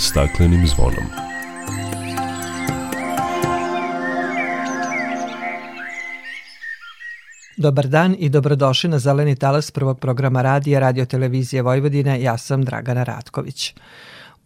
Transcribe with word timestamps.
staklenim 0.00 0.66
zvonom. 0.66 1.04
Dobar 7.56 7.88
dan 7.88 8.16
i 8.18 8.28
dobrodošli 8.28 8.90
na 8.90 8.98
Zeleni 8.98 9.36
talas 9.36 9.70
prvog 9.70 10.00
programa 10.00 10.42
radija 10.42 10.80
Radio 10.80 11.06
Televizije 11.06 11.62
Vojvodine. 11.62 12.22
Ja 12.22 12.38
sam 12.38 12.64
Dragana 12.64 13.02
Ratković. 13.02 13.74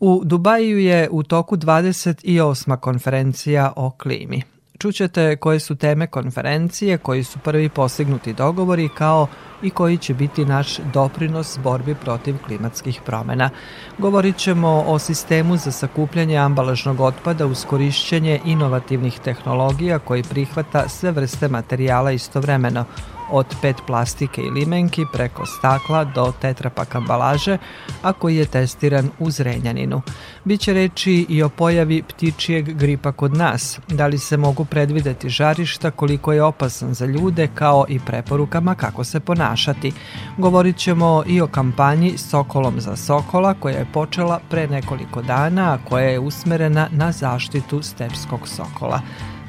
U 0.01 0.23
Dubaju 0.25 0.79
je 0.79 1.09
u 1.11 1.23
toku 1.23 1.57
28. 1.57 2.77
konferencija 2.77 3.73
o 3.77 3.91
klimi. 3.91 4.54
Čućete 4.79 5.37
koje 5.37 5.61
su 5.61 5.75
teme 5.75 6.07
konferencije, 6.07 6.99
koji 6.99 7.25
su 7.25 7.39
prvi 7.39 7.69
postignuti 7.69 8.33
dogovori, 8.33 8.89
kao 8.89 9.27
i 9.63 9.71
koji 9.71 9.99
će 9.99 10.15
biti 10.15 10.45
naš 10.45 10.79
doprinos 10.79 11.59
borbi 11.63 11.95
protiv 11.95 12.37
klimatskih 12.47 13.01
promena. 13.07 13.51
Govorit 13.99 14.37
ćemo 14.37 14.85
o 14.87 14.99
sistemu 14.99 15.57
za 15.57 15.73
sakupljanje 15.73 16.37
ambalažnog 16.37 17.01
otpada 17.01 17.47
uz 17.47 17.65
korišćenje 17.65 18.41
inovativnih 18.45 19.19
tehnologija 19.19 19.99
koji 19.99 20.23
prihvata 20.23 20.89
sve 20.89 21.11
vrste 21.11 21.49
materijala 21.49 22.13
istovremeno, 22.13 22.85
od 23.31 23.47
PET 23.63 23.77
plastike 23.87 24.43
i 24.43 24.51
limenki 24.51 25.05
preko 25.13 25.47
stakla 25.47 26.05
do 26.05 26.33
tetrapak 26.41 26.95
ambalaže, 26.95 27.59
a 28.03 28.13
koji 28.13 28.37
je 28.37 28.47
testiran 28.47 29.11
u 29.19 29.31
Zrenjaninu. 29.31 30.03
Biće 30.45 30.73
reči 30.73 31.27
i 31.29 31.43
o 31.43 31.49
pojavi 31.49 32.03
ptičijeg 32.03 32.73
gripa 32.79 33.13
kod 33.13 33.37
nas, 33.37 33.81
da 33.89 34.07
li 34.07 34.19
se 34.19 34.37
mogu 34.37 34.65
predvideti 34.65 35.29
žarišta, 35.29 35.91
koliko 35.91 36.33
je 36.33 36.43
opasan 36.43 36.95
za 36.95 37.07
ljude, 37.07 37.49
kao 37.55 37.85
i 37.89 37.99
preporukama 37.99 38.75
kako 38.75 39.05
se 39.05 39.21
ponašati. 39.21 39.93
Govorit 40.39 40.77
ćemo 40.77 41.23
i 41.27 41.41
o 41.41 41.47
kampanji 41.47 42.19
Sokolom 42.19 42.81
za 42.81 42.97
Sokola 42.97 43.55
koja 43.55 43.79
je 43.79 43.87
počela 43.93 44.41
pre 44.51 44.67
nekoliko 44.67 45.23
dana, 45.23 45.73
a 45.73 45.79
koja 45.89 46.05
je 46.05 46.19
usmerena 46.19 46.89
na 46.93 47.13
zaštitu 47.13 47.83
stepskog 47.83 48.49
sokola. 48.49 49.01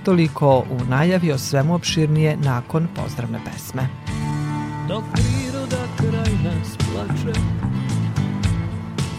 Toliko 0.05 0.57
u 0.57 0.83
najavi 0.89 1.31
o 1.31 1.37
svemu 1.37 1.75
opširnije 1.75 2.37
nakon 2.37 2.87
pozdravne 2.95 3.39
pesme. 3.45 3.87
Dok 4.87 5.03
priroda 5.13 5.83
kraj 5.97 6.33
nas 6.43 6.77
plače 6.77 7.39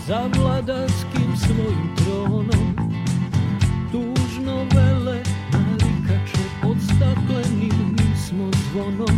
Za 0.07 0.31
vladarskim 0.37 1.37
svojim 1.37 1.97
tronom 1.97 2.77
Tužno 3.93 4.57
vele 4.75 5.23
narikače 5.53 6.43
Pod 6.63 6.77
staklenim 6.83 7.97
nismo 7.99 8.51
zvonom 8.71 9.17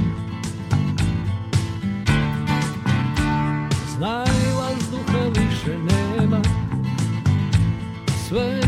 Znaj 3.97 4.53
vazduha 4.57 5.25
više 5.29 5.79
nema 5.79 6.43
Sve 8.29 8.68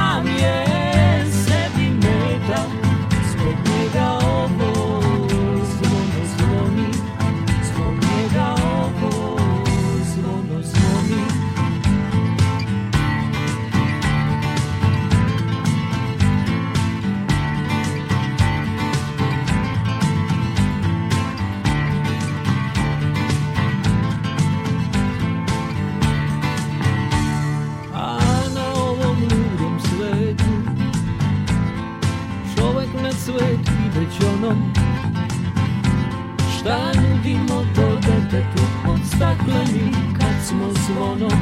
stakleni 39.21 39.91
kad 40.19 40.47
smo 40.47 40.73
zvonom. 40.73 41.39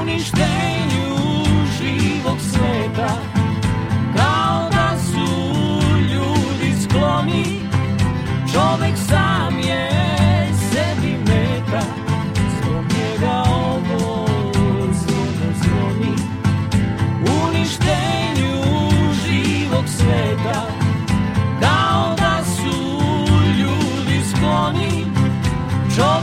Uništenju 0.00 0.59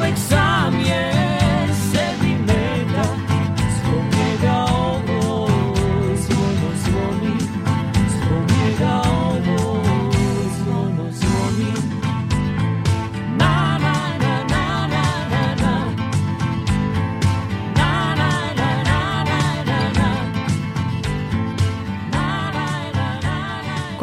Čovek 0.07 0.47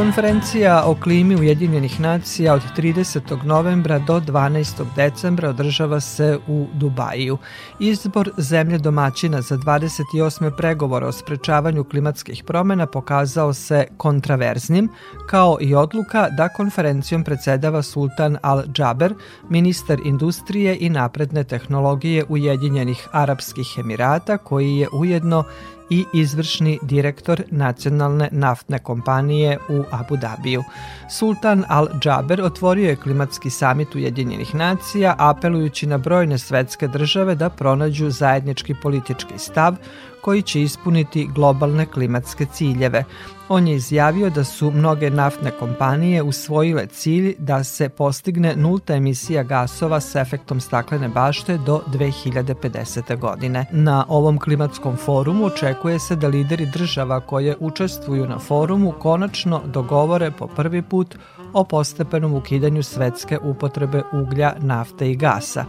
Konferencija 0.05 0.83
o 0.87 0.95
klimi 0.95 1.37
Ujedinjenih 1.37 2.01
nacija 2.01 2.55
od 2.55 2.63
30. 2.77 3.45
novembra 3.45 3.99
do 3.99 4.21
12. 4.21 4.85
decembra 4.97 5.49
održava 5.49 6.01
se 6.01 6.39
u 6.49 6.67
Dubaju. 6.73 7.39
Izbor 7.79 8.31
zemlje 8.39 8.79
domaćina 8.79 9.41
za 9.41 9.57
28. 9.57 10.57
pregovora 10.57 11.07
o 11.07 11.13
sprečavanju 11.13 11.85
klimatskih 11.85 12.45
promena 12.45 12.87
pokazao 12.87 13.55
se 13.55 13.87
kontraverznim, 13.97 14.89
kao 15.29 15.59
i 15.61 15.75
odluka 15.75 16.29
da 16.29 16.49
konferencijom 16.49 17.25
predsedava 17.25 17.83
Sultan 17.83 18.37
Al-Džaber, 18.43 19.15
ministar 19.49 20.01
industrije 20.05 20.77
i 20.81 20.89
napredne 20.89 21.45
tehnologije 21.45 22.25
Ujedinjenih 22.29 23.09
Arapskih 23.13 23.67
Emirata, 23.79 24.39
koji 24.39 24.77
je 24.77 24.89
ujedno 24.93 25.45
i 25.91 26.05
izvršni 26.15 26.79
direktor 26.83 27.43
nacionalne 27.51 28.29
naftne 28.33 28.79
kompanije 28.79 29.59
u 29.69 29.85
Abu 29.91 30.17
Dabiju. 30.17 30.65
Sultan 31.11 31.65
Al-Džaber 31.69 32.43
otvorio 32.43 32.89
je 32.89 32.97
klimatski 32.97 33.51
samit 33.51 33.95
Ujedinjenih 33.95 34.55
nacija 34.55 35.15
apelujući 35.19 35.87
na 35.87 35.99
brojne 35.99 36.39
svetske 36.39 36.89
države 36.89 37.35
da 37.35 37.51
pronađu 37.51 38.11
zajednički 38.11 38.75
politički 38.83 39.39
stav 39.39 39.77
koji 40.25 40.43
će 40.43 40.63
ispuniti 40.63 41.29
globalne 41.35 41.87
klimatske 41.87 42.47
ciljeve. 42.47 43.05
On 43.49 43.67
je 43.69 43.75
izjavio 43.75 44.31
da 44.31 44.45
su 44.45 44.71
mnoge 44.71 45.11
naftne 45.11 45.51
kompanije 45.51 46.23
usvojile 46.23 46.87
cilj 46.87 47.35
da 47.39 47.65
se 47.65 47.89
postigne 47.89 48.57
nulta 48.57 48.95
emisija 48.95 49.43
gasova 49.43 50.01
s 50.01 50.15
efektom 50.15 50.61
staklene 50.61 51.09
bašte 51.09 51.59
do 51.59 51.83
2050. 51.93 53.19
godine. 53.19 53.67
Na 53.73 54.07
ovom 54.09 54.39
klimatskom 54.39 54.97
forumu 54.97 55.45
očekuje 55.47 55.99
se 55.99 56.17
da 56.17 56.29
lideri 56.29 56.67
država 56.67 57.21
koje 57.21 57.57
učestvuju 57.61 58.27
na 58.27 58.39
forumu 58.39 58.93
konačno 58.93 59.63
dogovore 59.67 60.31
po 60.31 60.47
prvi 60.47 60.83
put 60.83 61.17
o 61.55 61.65
postepenom 61.65 62.35
ukidanju 62.35 62.83
svetske 62.83 63.39
upotrebe 63.39 64.03
uglja, 64.13 64.55
nafte 64.59 65.11
i 65.11 65.17
gasa. 65.17 65.65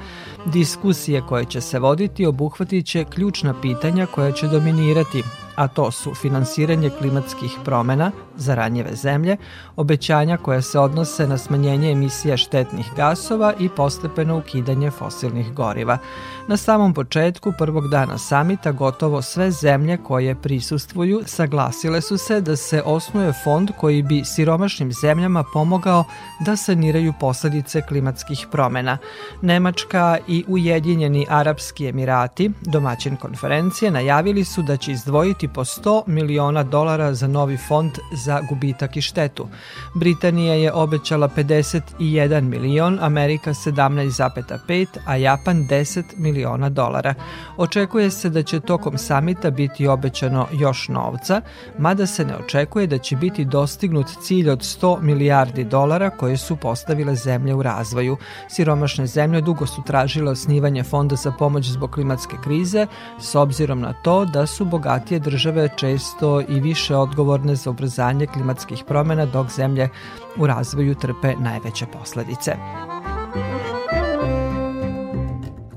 Diskusije 0.46 1.22
koje 1.22 1.46
će 1.46 1.62
se 1.62 1.80
voditi 1.80 2.26
obuhvatit 2.26 2.86
će 2.86 3.04
ključna 3.04 3.62
pitanja 3.62 4.06
koja 4.06 4.32
će 4.32 4.48
dominirati 4.48 5.24
a 5.56 5.68
to 5.68 5.92
su 5.92 6.16
finansiranje 6.16 6.90
klimatskih 6.90 7.58
promena 7.64 8.12
za 8.38 8.56
ranjive 8.56 8.96
zemlje, 8.96 9.38
obećanja 9.76 10.38
koja 10.38 10.62
se 10.62 10.80
odnose 10.80 11.28
na 11.28 11.38
smanjenje 11.38 11.92
emisija 11.92 12.38
štetnih 12.38 12.92
gasova 12.96 13.54
i 13.60 13.70
postepeno 13.70 14.38
ukidanje 14.38 14.92
fosilnih 14.92 15.54
goriva. 15.54 15.98
Na 16.48 16.58
samom 16.58 16.94
početku 16.94 17.54
prvog 17.58 17.88
dana 17.88 18.18
samita 18.18 18.72
gotovo 18.72 19.22
sve 19.22 19.52
zemlje 19.52 19.98
koje 19.98 20.36
prisustvuju 20.36 21.22
saglasile 21.26 22.02
su 22.02 22.18
se 22.18 22.42
da 22.42 22.56
se 22.56 22.82
osnuje 22.86 23.34
fond 23.44 23.72
koji 23.78 24.02
bi 24.02 24.24
siromašnim 24.26 24.94
zemljama 24.94 25.44
pomogao 25.54 26.04
da 26.40 26.56
saniraju 26.56 27.14
posledice 27.20 27.82
klimatskih 27.82 28.48
promena. 28.52 28.98
Nemačka 29.42 30.18
i 30.28 30.44
Ujedinjeni 30.48 31.26
Arapski 31.30 31.88
Emirati, 31.88 32.52
domaćin 32.62 33.16
konferencije, 33.16 33.92
najavili 33.92 34.46
su 34.46 34.62
da 34.62 34.78
će 34.78 34.92
izdvojiti 34.92 35.45
po 35.48 35.64
100 35.64 36.04
miliona 36.08 36.64
dolara 36.64 37.14
za 37.14 37.28
novi 37.28 37.58
fond 37.58 37.92
za 38.14 38.42
gubitak 38.50 38.98
i 38.98 39.02
štetu. 39.02 39.48
Britanija 39.96 40.54
je 40.54 40.74
obećala 40.74 41.30
51 41.30 42.42
milion, 42.42 43.00
Amerika 43.02 43.54
17,5, 43.54 44.88
a 45.06 45.16
Japan 45.16 45.68
10 45.70 46.04
miliona 46.18 46.70
dolara. 46.70 47.14
Očekuje 47.58 48.12
se 48.12 48.30
da 48.30 48.44
će 48.44 48.60
tokom 48.60 48.98
samita 48.98 49.52
biti 49.52 49.88
obećano 49.88 50.48
još 50.54 50.88
novca, 50.88 51.42
mada 51.78 52.06
se 52.06 52.26
ne 52.26 52.36
očekuje 52.38 52.88
da 52.88 52.98
će 52.98 53.16
biti 53.16 53.46
dostignut 53.46 54.08
cilj 54.22 54.50
od 54.50 54.60
100 54.60 55.02
milijardi 55.02 55.64
dolara 55.64 56.10
koje 56.10 56.38
su 56.38 56.56
postavile 56.56 57.16
zemlje 57.16 57.54
u 57.54 57.64
razvoju. 57.64 58.18
Siromašne 58.50 59.08
zemlje 59.08 59.42
dugo 59.42 59.66
su 59.66 59.84
tražile 59.86 60.32
osnivanje 60.32 60.84
fonda 60.84 61.16
za 61.16 61.32
pomoć 61.32 61.66
zbog 61.66 61.92
klimatske 61.92 62.38
krize, 62.44 62.88
s 63.20 63.36
obzirom 63.36 63.80
na 63.80 63.94
to 63.94 64.26
da 64.26 64.46
su 64.46 64.66
bogatije 64.66 65.20
države 65.20 65.35
često 65.78 66.42
i 66.50 66.60
više 66.60 66.96
odgovorne 66.96 67.56
za 67.56 67.70
ubrzanje 67.70 68.28
klimatskih 68.28 68.84
promena, 68.88 69.26
dok 69.26 69.50
zemlje 69.50 69.90
u 70.38 70.48
razvoju 70.48 70.96
trpe 70.96 71.34
najveće 71.40 71.86
posledice. 71.86 72.56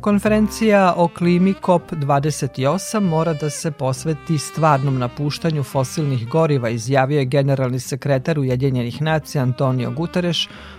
Konferencija 0.00 0.94
o 0.96 1.08
klimi 1.08 1.54
COP28 1.62 3.00
mora 3.00 3.32
da 3.32 3.50
se 3.50 3.70
posveti 3.70 4.38
stvarnom 4.38 4.98
napuštanju 4.98 5.62
fosilnih 5.62 6.28
goriva, 6.28 6.68
izjavio 6.68 7.18
je 7.18 7.24
generalni 7.24 7.80
sekretar 7.80 8.38
Ujedinjenih 8.38 9.02
nacija 9.02 9.42
Antonio 9.42 9.90
Guterres 9.90 10.36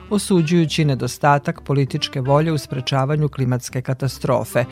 osuđujući 0.10 0.86
nedostatak 0.86 1.62
političke 1.62 2.22
volje 2.22 2.52
u 2.52 2.58
sprečavanju 2.58 3.30
klimatske 3.30 3.82
katastrofe. 3.82 4.66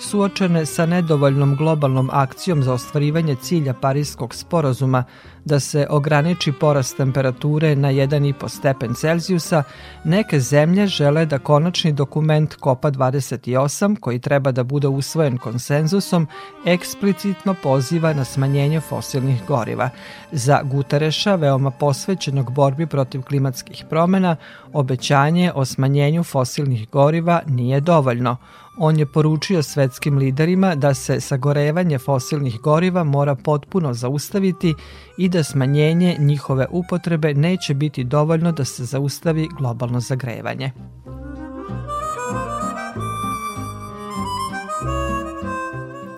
Suočene 0.00 0.66
sa 0.66 0.86
nedovoljnom 0.86 1.56
globalnom 1.56 2.10
akcijom 2.12 2.62
za 2.62 2.72
ostvarivanje 2.72 3.36
cilja 3.42 3.74
Parijskog 3.74 4.34
sporazuma 4.34 5.04
da 5.44 5.60
se 5.60 5.86
ograniči 5.90 6.52
porast 6.52 6.96
temperature 6.96 7.76
na 7.76 7.88
1,5 7.92 8.48
stepen 8.48 8.94
Celzijusa, 8.94 9.62
neke 10.04 10.40
zemlje 10.40 10.86
žele 10.86 11.26
da 11.26 11.38
konačni 11.38 11.92
dokument 11.92 12.54
COPA 12.62 12.90
28, 12.90 14.00
koji 14.00 14.18
treba 14.18 14.52
da 14.52 14.62
bude 14.62 14.88
usvojen 14.88 15.38
konsenzusom, 15.38 16.26
eksplicitno 16.66 17.54
poziva 17.62 18.12
na 18.12 18.24
smanjenje 18.24 18.80
fosilnih 18.80 19.46
goriva. 19.48 19.90
Za 20.32 20.62
Gutereša, 20.62 21.34
veoma 21.34 21.70
posvećenog 21.70 22.52
borbi 22.52 22.86
protiv 22.86 23.22
klimatskih 23.22 23.84
promena, 23.90 24.36
obećanje 24.72 25.52
o 25.54 25.64
smanjenju 25.64 26.24
fosilnih 26.24 26.90
goriva 26.90 27.40
nije 27.46 27.80
dovoljno. 27.80 28.36
On 28.78 28.98
je 28.98 29.06
poručio 29.06 29.62
svetskim 29.62 30.18
liderima 30.18 30.74
da 30.74 30.94
se 30.94 31.20
sagorevanje 31.20 31.98
fosilnih 31.98 32.60
goriva 32.60 33.04
mora 33.04 33.34
potpuno 33.34 33.94
zaustaviti 33.94 34.74
i 35.18 35.28
da 35.28 35.42
smanjenje 35.42 36.16
njihove 36.18 36.66
upotrebe 36.70 37.34
neće 37.34 37.74
biti 37.74 38.04
dovoljno 38.04 38.52
da 38.52 38.64
se 38.64 38.84
zaustavi 38.84 39.48
globalno 39.58 40.00
zagrevanje. 40.00 40.72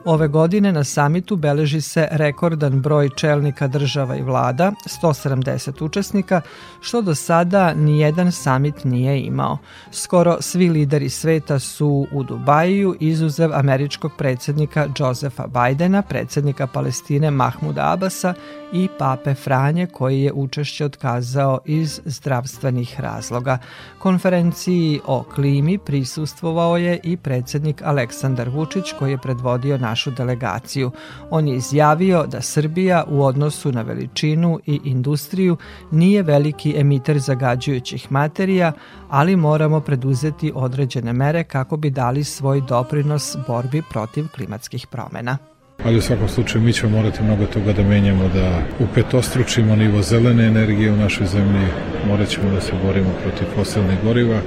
Ove 0.06 0.28
godine 0.28 0.72
na 0.72 0.84
samitu 0.84 1.36
beleži 1.36 1.80
se 1.80 2.08
rekordan 2.10 2.80
broj 2.80 3.08
čelnika 3.16 3.66
država 3.68 4.16
i 4.16 4.22
vlada, 4.22 4.72
170 5.02 5.84
učesnika, 5.84 6.40
što 6.80 7.02
do 7.02 7.14
sada 7.14 7.74
ni 7.74 8.00
jedan 8.00 8.32
samit 8.32 8.84
nije 8.84 9.20
imao. 9.20 9.58
Skoro 9.90 10.36
svi 10.40 10.68
lideri 10.68 11.08
sveta 11.08 11.58
su 11.58 12.06
u 12.12 12.22
Dubaju, 12.22 12.96
izuzev 13.00 13.54
američkog 13.54 14.12
predsednika 14.18 14.86
Josefa 14.98 15.46
Bajdena, 15.46 16.02
predsednika 16.02 16.66
Palestine 16.66 17.30
Mahmuda 17.30 17.92
Abasa 17.92 18.34
i 18.72 18.88
pape 18.98 19.34
Franje 19.34 19.86
koji 19.86 20.22
je 20.22 20.32
učešće 20.32 20.84
otkazao 20.84 21.58
iz 21.64 22.00
zdravstvenih 22.04 23.00
razloga. 23.00 23.58
Konferenciji 23.98 25.00
o 25.06 25.22
klimi 25.22 25.78
prisustvovao 25.78 26.76
je 26.76 27.00
i 27.02 27.16
predsednik 27.16 27.82
Aleksandar 27.82 28.48
Vučić 28.48 28.92
koji 28.98 29.10
je 29.10 29.18
predvodio 29.18 29.78
našu 29.78 30.10
delegaciju. 30.10 30.90
On 31.30 31.48
je 31.48 31.56
izjavio 31.56 32.26
da 32.26 32.40
Srbija 32.40 33.04
u 33.08 33.24
odnosu 33.24 33.72
na 33.72 33.82
veličinu 33.82 34.60
i 34.66 34.80
industriju 34.84 35.56
nije 35.90 36.22
veliki 36.22 36.74
emiter 36.76 37.18
zagađujućih 37.18 38.12
materija, 38.12 38.72
ali 39.08 39.36
moramo 39.36 39.80
preduzeti 39.80 40.52
određene 40.54 41.12
mere 41.12 41.44
kako 41.44 41.76
bi 41.76 41.90
dali 41.90 42.24
svoj 42.24 42.60
doprinos 42.60 43.36
borbi 43.46 43.82
protiv 43.90 44.28
klimatskih 44.34 44.86
promena 44.86 45.55
ali 45.84 45.98
u 45.98 46.02
svakom 46.02 46.28
slučaju 46.28 46.64
mi 46.64 46.72
ćemo 46.72 46.96
morati 46.96 47.22
mnogo 47.22 47.46
toga 47.46 47.72
da 47.72 47.82
menjamo, 47.82 48.28
da 48.28 48.62
upetostručimo 48.78 49.76
nivo 49.76 50.02
zelene 50.02 50.46
energije 50.46 50.92
u 50.92 50.96
našoj 50.96 51.26
zemlji, 51.26 51.66
morat 52.06 52.28
ćemo 52.28 52.50
da 52.50 52.60
se 52.60 52.72
borimo 52.84 53.10
protiv 53.22 53.46
fosilnih 53.54 53.98
goriva 54.04 54.40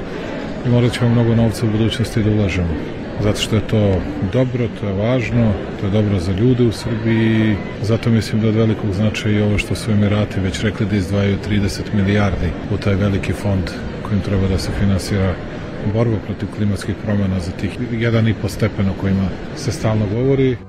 i 0.65 0.69
morat 0.69 0.93
ćemo 0.93 1.09
mnogo 1.09 1.35
novca 1.35 1.65
u 1.65 1.69
budućnosti 1.69 2.23
da 2.23 2.31
ulažemo. 2.31 2.73
Zato 3.23 3.39
što 3.39 3.55
je 3.55 3.67
to 3.67 4.01
dobro, 4.33 4.67
to 4.79 4.87
je 4.87 4.93
važno, 4.93 5.53
to 5.79 5.85
je 5.85 5.91
dobro 5.91 6.19
za 6.19 6.31
ljude 6.31 6.63
u 6.63 6.71
Srbiji, 6.71 7.55
zato 7.81 8.09
mislim 8.09 8.41
da 8.41 8.47
od 8.47 8.55
velikog 8.55 8.93
značaja 8.93 9.39
i 9.39 9.41
ovo 9.41 9.57
što 9.57 9.75
su 9.75 9.91
Emirati 9.91 10.39
već 10.39 10.61
rekli 10.61 10.85
da 10.85 10.95
izdvajaju 10.95 11.37
30 11.49 11.79
milijardi 11.93 12.49
u 12.73 12.77
taj 12.77 12.95
veliki 12.95 13.33
fond 13.33 13.71
kojim 14.03 14.21
treba 14.21 14.47
da 14.47 14.57
se 14.57 14.71
finansira 14.79 15.33
borba 15.93 16.17
protiv 16.25 16.47
klimatskih 16.55 16.95
promjena 17.05 17.39
za 17.39 17.51
tih 17.51 17.79
1,5 17.91 18.49
stepen 18.49 18.89
o 18.89 18.93
kojima 19.01 19.27
se 19.55 19.71
stalno 19.71 20.06
govori. 20.13 20.69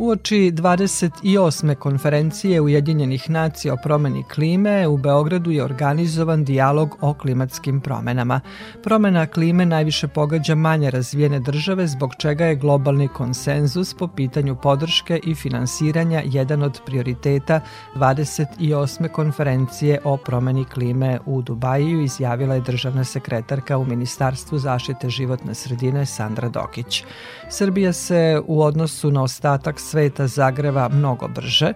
Uoči 0.00 0.52
28. 0.52 1.74
konferencije 1.74 2.60
Ujedinjenih 2.60 3.30
nacija 3.30 3.74
o 3.74 3.76
promeni 3.82 4.24
klime 4.34 4.88
u 4.88 4.96
Beogradu 4.96 5.50
je 5.50 5.64
organizovan 5.64 6.44
dijalog 6.44 6.96
o 7.00 7.14
klimatskim 7.14 7.80
promenama. 7.80 8.40
Promena 8.82 9.26
klime 9.26 9.66
najviše 9.66 10.08
pogađa 10.08 10.54
manje 10.54 10.90
razvijene 10.90 11.40
države 11.40 11.86
zbog 11.86 12.14
čega 12.18 12.44
je 12.44 12.54
globalni 12.54 13.08
konsenzus 13.08 13.94
po 13.94 14.08
pitanju 14.08 14.56
podrške 14.62 15.20
i 15.24 15.34
finansiranja 15.34 16.22
jedan 16.24 16.62
od 16.62 16.80
prioriteta 16.86 17.60
28. 17.94 19.08
konferencije 19.08 20.00
o 20.04 20.16
promeni 20.16 20.64
klime 20.64 21.18
u 21.26 21.42
Dubaju 21.42 22.02
izjavila 22.02 22.54
je 22.54 22.60
državna 22.60 23.04
sekretarka 23.04 23.78
u 23.78 23.84
Ministarstvu 23.84 24.58
zaštite 24.58 25.10
životne 25.10 25.54
sredine 25.54 26.06
Sandra 26.06 26.48
Dokić. 26.48 27.04
Srbija 27.50 27.92
se 27.92 28.40
u 28.46 28.62
odnosu 28.62 29.10
na 29.10 29.22
ostatak 29.22 29.80
sveta 29.88 30.26
zagreva 30.28 30.88
mnogo 30.92 31.28
brže, 31.28 31.72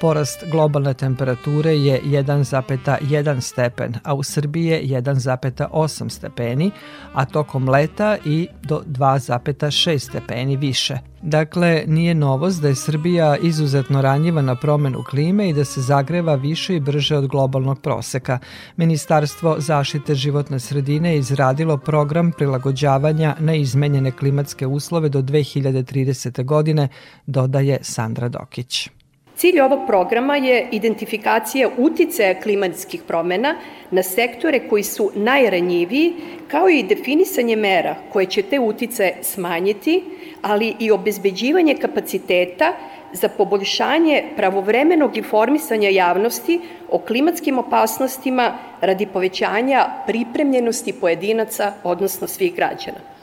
Porast 0.00 0.44
globalne 0.50 0.94
temperature 0.94 1.70
je 1.70 2.00
1,1 2.02 3.40
stepen, 3.40 3.94
a 4.02 4.14
u 4.14 4.22
Srbiji 4.22 4.66
je 4.66 5.02
1,8 5.02 6.08
stepeni, 6.08 6.70
a 7.14 7.24
tokom 7.24 7.68
leta 7.68 8.16
i 8.24 8.48
do 8.62 8.82
2,6 8.86 9.98
stepeni 9.98 10.56
više. 10.56 10.98
Dakle, 11.22 11.84
nije 11.86 12.14
novost 12.14 12.62
da 12.62 12.68
je 12.68 12.74
Srbija 12.74 13.36
izuzetno 13.36 14.02
ranjiva 14.02 14.42
na 14.42 14.54
promenu 14.54 15.04
klime 15.10 15.48
i 15.48 15.52
da 15.52 15.64
se 15.64 15.80
zagreva 15.80 16.34
više 16.34 16.76
i 16.76 16.80
brže 16.80 17.16
od 17.16 17.26
globalnog 17.26 17.80
proseka. 17.80 18.38
Ministarstvo 18.76 19.56
zaštite 19.58 20.14
životne 20.14 20.60
sredine 20.60 21.12
je 21.12 21.18
izradilo 21.18 21.76
program 21.76 22.32
prilagođavanja 22.32 23.36
na 23.38 23.54
izmenjene 23.54 24.10
klimatske 24.10 24.66
uslove 24.66 25.08
do 25.08 25.22
2030. 25.22 26.44
godine, 26.44 26.88
dodaje 27.26 27.78
Sandra 27.82 28.28
Dokić. 28.28 28.88
Cilj 29.36 29.60
ovog 29.60 29.80
programa 29.86 30.36
je 30.36 30.68
identifikacija 30.70 31.68
uticaja 31.78 32.40
klimatskih 32.40 33.02
promena 33.02 33.54
na 33.90 34.02
sektore 34.02 34.60
koji 34.68 34.82
su 34.82 35.10
najranjiviji, 35.14 36.12
kao 36.48 36.68
i 36.68 36.82
definisanje 36.82 37.56
mera 37.56 37.96
koje 38.12 38.26
će 38.26 38.42
te 38.42 38.58
utice 38.58 39.12
smanjiti, 39.22 40.02
ali 40.42 40.74
i 40.78 40.90
obezbeđivanje 40.90 41.74
kapaciteta 41.74 42.72
za 43.12 43.28
poboljšanje 43.28 44.24
pravovremenog 44.36 45.16
informisanja 45.16 45.88
javnosti 45.88 46.60
o 46.90 46.98
klimatskim 46.98 47.58
opasnostima 47.58 48.58
radi 48.80 49.06
povećanja 49.06 49.86
pripremljenosti 50.06 50.92
pojedinaca, 50.92 51.72
odnosno 51.84 52.26
svih 52.26 52.54
građana. 52.54 53.13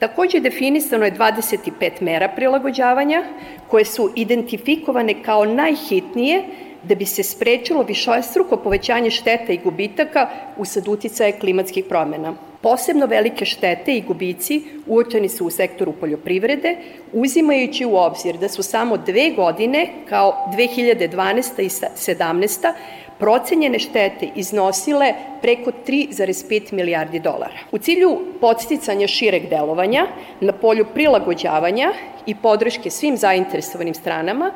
Takođe 0.00 0.40
definisano 0.40 1.04
je 1.04 1.12
25 1.12 1.90
mera 2.00 2.28
prilagođavanja 2.28 3.24
koje 3.68 3.84
su 3.84 4.12
identifikovane 4.16 5.22
kao 5.22 5.44
najhitnije 5.44 6.42
da 6.82 6.94
bi 6.94 7.06
se 7.06 7.22
sprečilo 7.22 7.82
višostruko 7.82 8.56
povećanje 8.56 9.10
šteta 9.10 9.52
i 9.52 9.60
gubitaka 9.64 10.28
usled 10.56 10.88
uticaja 10.88 11.38
klimatskih 11.38 11.84
promena. 11.84 12.34
Posebno 12.62 13.06
velike 13.06 13.44
štete 13.44 13.94
i 13.94 14.00
gubici 14.00 14.62
uočeni 14.86 15.28
su 15.28 15.46
u 15.46 15.50
sektoru 15.50 15.92
poljoprivrede, 15.92 16.76
uzimajući 17.12 17.84
u 17.84 17.96
obzir 17.96 18.36
da 18.38 18.48
su 18.48 18.62
samo 18.62 18.96
dve 18.96 19.30
godine, 19.30 19.86
kao 20.08 20.50
2012. 20.56 21.62
i 21.62 21.68
2017 21.68 22.72
procenjene 23.20 23.78
štete 23.78 24.28
iznosile 24.34 25.14
preko 25.42 25.70
3,5 25.86 26.72
milijardi 26.72 27.20
dolara. 27.20 27.58
U 27.72 27.78
cilju 27.78 28.18
podsticanja 28.40 29.06
šireg 29.06 29.48
delovanja 29.48 30.06
na 30.40 30.52
polju 30.52 30.86
prilagođavanja 30.94 31.92
i 32.26 32.34
podrške 32.34 32.90
svim 32.90 33.16
zainteresovanim 33.16 33.94
stranama, 33.94 34.52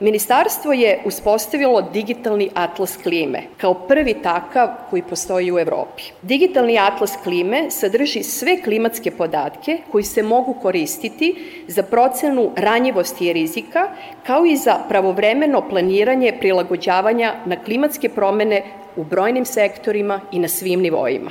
Ministarstvo 0.00 0.72
je 0.72 1.02
uspostavilo 1.04 1.82
digitalni 1.82 2.50
atlas 2.54 2.96
klime 3.02 3.42
kao 3.56 3.74
prvi 3.74 4.14
takav 4.22 4.68
koji 4.90 5.02
postoji 5.02 5.52
u 5.52 5.58
Evropi. 5.58 6.02
Digitalni 6.22 6.78
atlas 6.78 7.16
klime 7.22 7.70
sadrži 7.70 8.22
sve 8.22 8.62
klimatske 8.62 9.10
podatke 9.10 9.78
koji 9.92 10.04
se 10.04 10.22
mogu 10.22 10.54
koristiti 10.62 11.34
za 11.68 11.82
procenu 11.82 12.50
ranjivosti 12.56 13.26
i 13.26 13.32
rizika, 13.32 13.88
kao 14.26 14.46
i 14.46 14.56
za 14.56 14.78
pravovremeno 14.88 15.68
planiranje 15.68 16.32
prilagođavanja 16.40 17.34
na 17.46 17.56
klimatske 17.64 18.08
promene 18.08 18.62
u 18.96 19.04
brojnim 19.04 19.44
sektorima 19.44 20.20
i 20.32 20.38
na 20.38 20.48
svim 20.48 20.80
nivoima. 20.80 21.30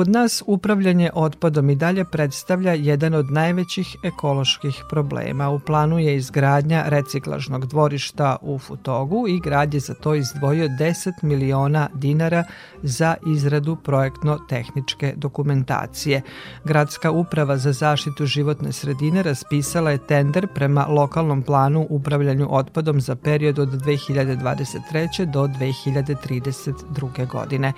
Kod 0.00 0.08
nas 0.08 0.42
upravljanje 0.46 1.10
otpadom 1.14 1.70
i 1.70 1.74
dalje 1.74 2.04
predstavlja 2.04 2.72
jedan 2.72 3.14
od 3.14 3.30
najvećih 3.30 3.96
ekoloških 4.02 4.84
problema. 4.90 5.50
U 5.50 5.58
planu 5.58 5.98
je 5.98 6.16
izgradnja 6.16 6.84
reciklažnog 6.86 7.66
dvorišta 7.66 8.36
u 8.42 8.58
Futogu 8.58 9.28
i 9.28 9.40
grad 9.40 9.74
je 9.74 9.80
za 9.80 9.94
to 9.94 10.14
izdvojio 10.14 10.68
10 10.68 11.12
miliona 11.22 11.88
dinara 11.94 12.44
za 12.82 13.16
izradu 13.26 13.76
projektno-tehničke 13.76 15.12
dokumentacije. 15.16 16.22
Gradska 16.64 17.10
uprava 17.10 17.56
za 17.56 17.72
zaštitu 17.72 18.26
životne 18.26 18.72
sredine 18.72 19.22
raspisala 19.22 19.90
je 19.90 20.06
tender 20.06 20.46
prema 20.54 20.86
lokalnom 20.86 21.42
planu 21.42 21.86
upravljanju 21.90 22.48
otpadom 22.50 23.00
za 23.00 23.16
period 23.16 23.58
od 23.58 23.68
2023. 23.68 25.30
do 25.30 25.46
2032. 25.46 27.26
godine. 27.26 27.72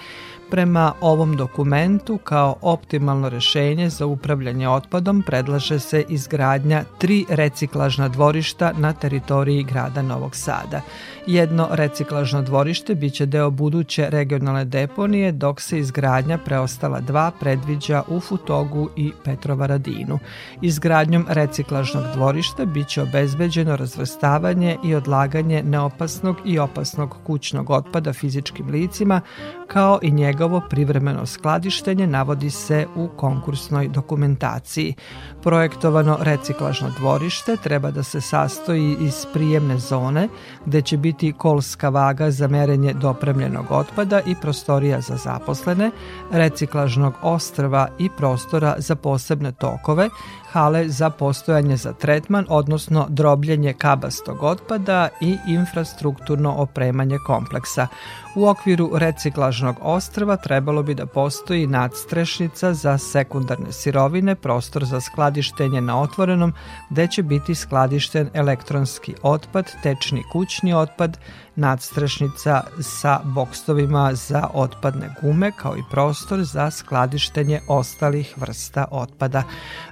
Prema 0.52 0.92
ovom 1.00 1.36
dokumentu 1.36 2.18
kao 2.18 2.56
optimalno 2.60 3.28
rešenje 3.28 3.90
za 3.90 4.06
upravljanje 4.06 4.68
otpadom 4.68 5.22
predlaže 5.26 5.78
se 5.78 6.04
izgradnja 6.08 6.84
tri 6.98 7.24
reciklažna 7.28 8.08
dvorišta 8.08 8.72
na 8.78 8.92
teritoriji 8.92 9.62
grada 9.62 10.02
Novog 10.02 10.36
Sada. 10.36 10.80
Jedno 11.26 11.68
reciklažno 11.70 12.42
dvorište 12.42 12.94
biće 12.94 13.26
deo 13.26 13.50
buduće 13.50 14.10
regionalne 14.10 14.64
deponije, 14.64 15.32
dok 15.32 15.60
se 15.60 15.78
izgradnja 15.78 16.38
preostala 16.38 17.00
dva 17.00 17.30
predviđa 17.40 18.02
u 18.08 18.20
Futogu 18.20 18.88
i 18.96 19.12
Petrovaradinu. 19.24 20.18
Izgradnjom 20.62 21.26
reciklažnog 21.28 22.04
dvorišta 22.14 22.64
biće 22.64 23.02
obezbeđeno 23.02 23.76
razvrstavanje 23.76 24.76
i 24.84 24.94
odlaganje 24.94 25.62
neopasnog 25.62 26.36
i 26.44 26.58
opasnog 26.58 27.16
kućnog 27.26 27.70
otpada 27.70 28.12
fizičkim 28.12 28.68
licima, 28.68 29.20
kao 29.66 29.98
i 30.02 30.10
njegovo 30.42 30.60
privremeno 30.70 31.26
skladištenje 31.26 32.06
navodi 32.06 32.50
se 32.50 32.86
u 32.96 33.08
konkursnoj 33.16 33.88
dokumentaciji. 33.88 34.94
Projektovano 35.42 36.18
reciklažno 36.20 36.90
dvorište 36.98 37.56
treba 37.56 37.90
da 37.90 38.02
se 38.02 38.20
sastoji 38.20 38.96
iz 39.00 39.26
prijemne 39.32 39.78
zone 39.78 40.28
gde 40.66 40.82
će 40.82 40.96
biti 40.96 41.32
kolska 41.32 41.88
vaga 41.88 42.30
za 42.30 42.48
merenje 42.48 42.92
dopremljenog 42.92 43.66
otpada 43.70 44.20
i 44.26 44.34
prostorija 44.34 45.00
za 45.00 45.16
zaposlene, 45.16 45.90
reciklažnog 46.32 47.14
ostrva 47.22 47.88
i 47.98 48.08
prostora 48.16 48.74
za 48.78 48.96
posebne 48.96 49.52
tokove, 49.52 50.08
hale 50.52 50.88
za 50.88 51.10
postojanje 51.10 51.76
za 51.76 51.92
tretman, 51.92 52.46
odnosno 52.48 53.06
drobljenje 53.08 53.72
kabastog 53.72 54.42
otpada 54.42 55.08
i 55.20 55.36
infrastrukturno 55.46 56.54
opremanje 56.54 57.18
kompleksa. 57.26 57.86
U 58.34 58.46
okviru 58.48 58.90
reciklažnog 58.94 59.76
ostrva 59.82 60.36
trebalo 60.36 60.82
bi 60.82 60.94
da 60.94 61.06
postoji 61.06 61.66
nadstrešnica 61.66 62.74
za 62.74 62.98
sekundarne 62.98 63.72
sirovine, 63.72 64.34
prostor 64.34 64.84
za 64.84 65.00
skladištenje 65.00 65.80
na 65.80 66.00
otvorenom, 66.00 66.52
gde 66.90 67.06
će 67.06 67.22
biti 67.22 67.54
skladišten 67.54 68.30
elektronski 68.34 69.14
otpad, 69.22 69.72
tečni 69.82 70.22
kućni 70.32 70.74
otpad, 70.74 71.18
nadstrešnica 71.56 72.62
sa 72.80 73.20
bokstovima 73.24 74.14
za 74.14 74.48
otpadne 74.54 75.14
gume, 75.22 75.52
kao 75.56 75.76
i 75.76 75.82
prostor 75.90 76.42
za 76.42 76.70
skladištenje 76.70 77.60
ostalih 77.68 78.34
vrsta 78.36 78.84
otpada. 78.90 79.42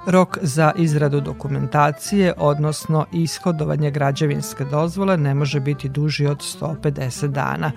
Rok 0.06 0.38
za 0.42 0.72
izradu 0.76 1.20
dokumentacije, 1.20 2.32
odnosno 2.36 3.06
ishodovanje 3.12 3.90
građevinske 3.90 4.64
dozvole 4.64 5.16
ne 5.16 5.34
može 5.34 5.60
biti 5.60 5.88
duži 5.88 6.26
od 6.26 6.38
150 6.38 7.26
dana. 7.26 7.72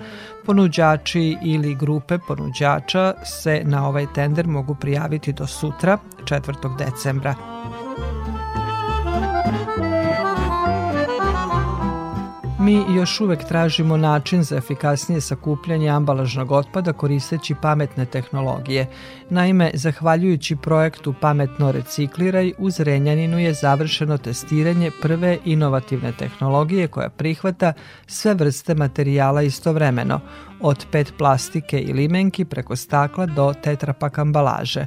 Ponuđači 0.46 1.38
ili 1.44 1.76
grupe 1.76 2.18
ponuđača 2.28 3.14
se 3.26 3.62
na 3.66 3.88
ovaj 3.88 4.06
tender 4.16 4.48
mogu 4.48 4.76
prijaviti 4.76 5.34
do 5.34 5.48
sutra, 5.48 5.98
4. 6.26 6.78
decembra. 6.78 7.36
Mi 12.64 12.96
još 12.96 13.22
uvek 13.22 13.44
tražimo 13.44 13.98
način 13.98 14.44
za 14.44 14.58
efikasnije 14.58 15.22
sakupljanje 15.22 15.90
ambalažnog 15.90 16.52
otpada 16.52 16.94
koristeći 16.94 17.56
pametne 17.62 18.06
tehnologije. 18.06 18.88
Naime, 19.30 19.72
zahvaljujući 19.74 20.56
projektu 20.56 21.14
Pametno 21.22 21.72
recikliraj, 21.72 22.54
u 22.58 22.70
Zrenjaninu 22.70 23.40
je 23.40 23.54
završeno 23.54 24.18
testiranje 24.18 24.92
prve 25.02 25.38
inovativne 25.46 26.12
tehnologije 26.12 26.88
koja 26.88 27.10
prihvata 27.10 27.74
sve 28.08 28.34
vrste 28.34 28.76
materijala 28.76 29.42
istovremeno, 29.42 30.20
od 30.62 30.86
pet 30.92 31.14
plastike 31.18 31.80
i 31.80 31.94
limenki 31.94 32.46
preko 32.46 32.76
stakla 32.76 33.26
do 33.26 33.54
tetrapak 33.64 34.18
ambalaže 34.18 34.86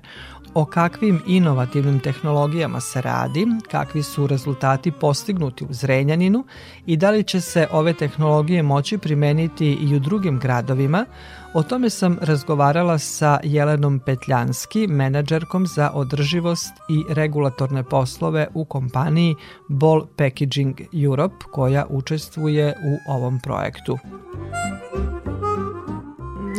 o 0.56 0.64
kakvim 0.64 1.20
inovativnim 1.26 2.00
tehnologijama 2.00 2.80
se 2.80 3.00
radi, 3.00 3.46
kakvi 3.70 4.02
su 4.02 4.26
rezultati 4.26 4.90
postignuti 4.90 5.64
u 5.64 5.68
Zrenjaninu 5.70 6.44
i 6.86 6.96
da 6.96 7.10
li 7.10 7.24
će 7.24 7.40
se 7.40 7.66
ove 7.72 7.92
tehnologije 7.92 8.62
moći 8.62 8.98
primeniti 8.98 9.66
i 9.66 9.96
u 9.96 9.98
drugim 9.98 10.38
gradovima, 10.38 11.06
o 11.54 11.62
tome 11.62 11.90
sam 11.90 12.18
razgovarala 12.20 12.98
sa 12.98 13.40
Jelenom 13.42 13.98
Petljanski, 13.98 14.86
menadžerkom 14.86 15.66
za 15.66 15.90
održivost 15.94 16.72
i 16.88 17.14
regulatorne 17.14 17.82
poslove 17.82 18.48
u 18.54 18.64
kompaniji 18.64 19.34
Ball 19.68 20.06
Packaging 20.16 20.80
Europe 21.04 21.44
koja 21.52 21.86
učestvuje 21.90 22.68
u 22.68 23.12
ovom 23.12 23.40
projektu. 23.40 23.98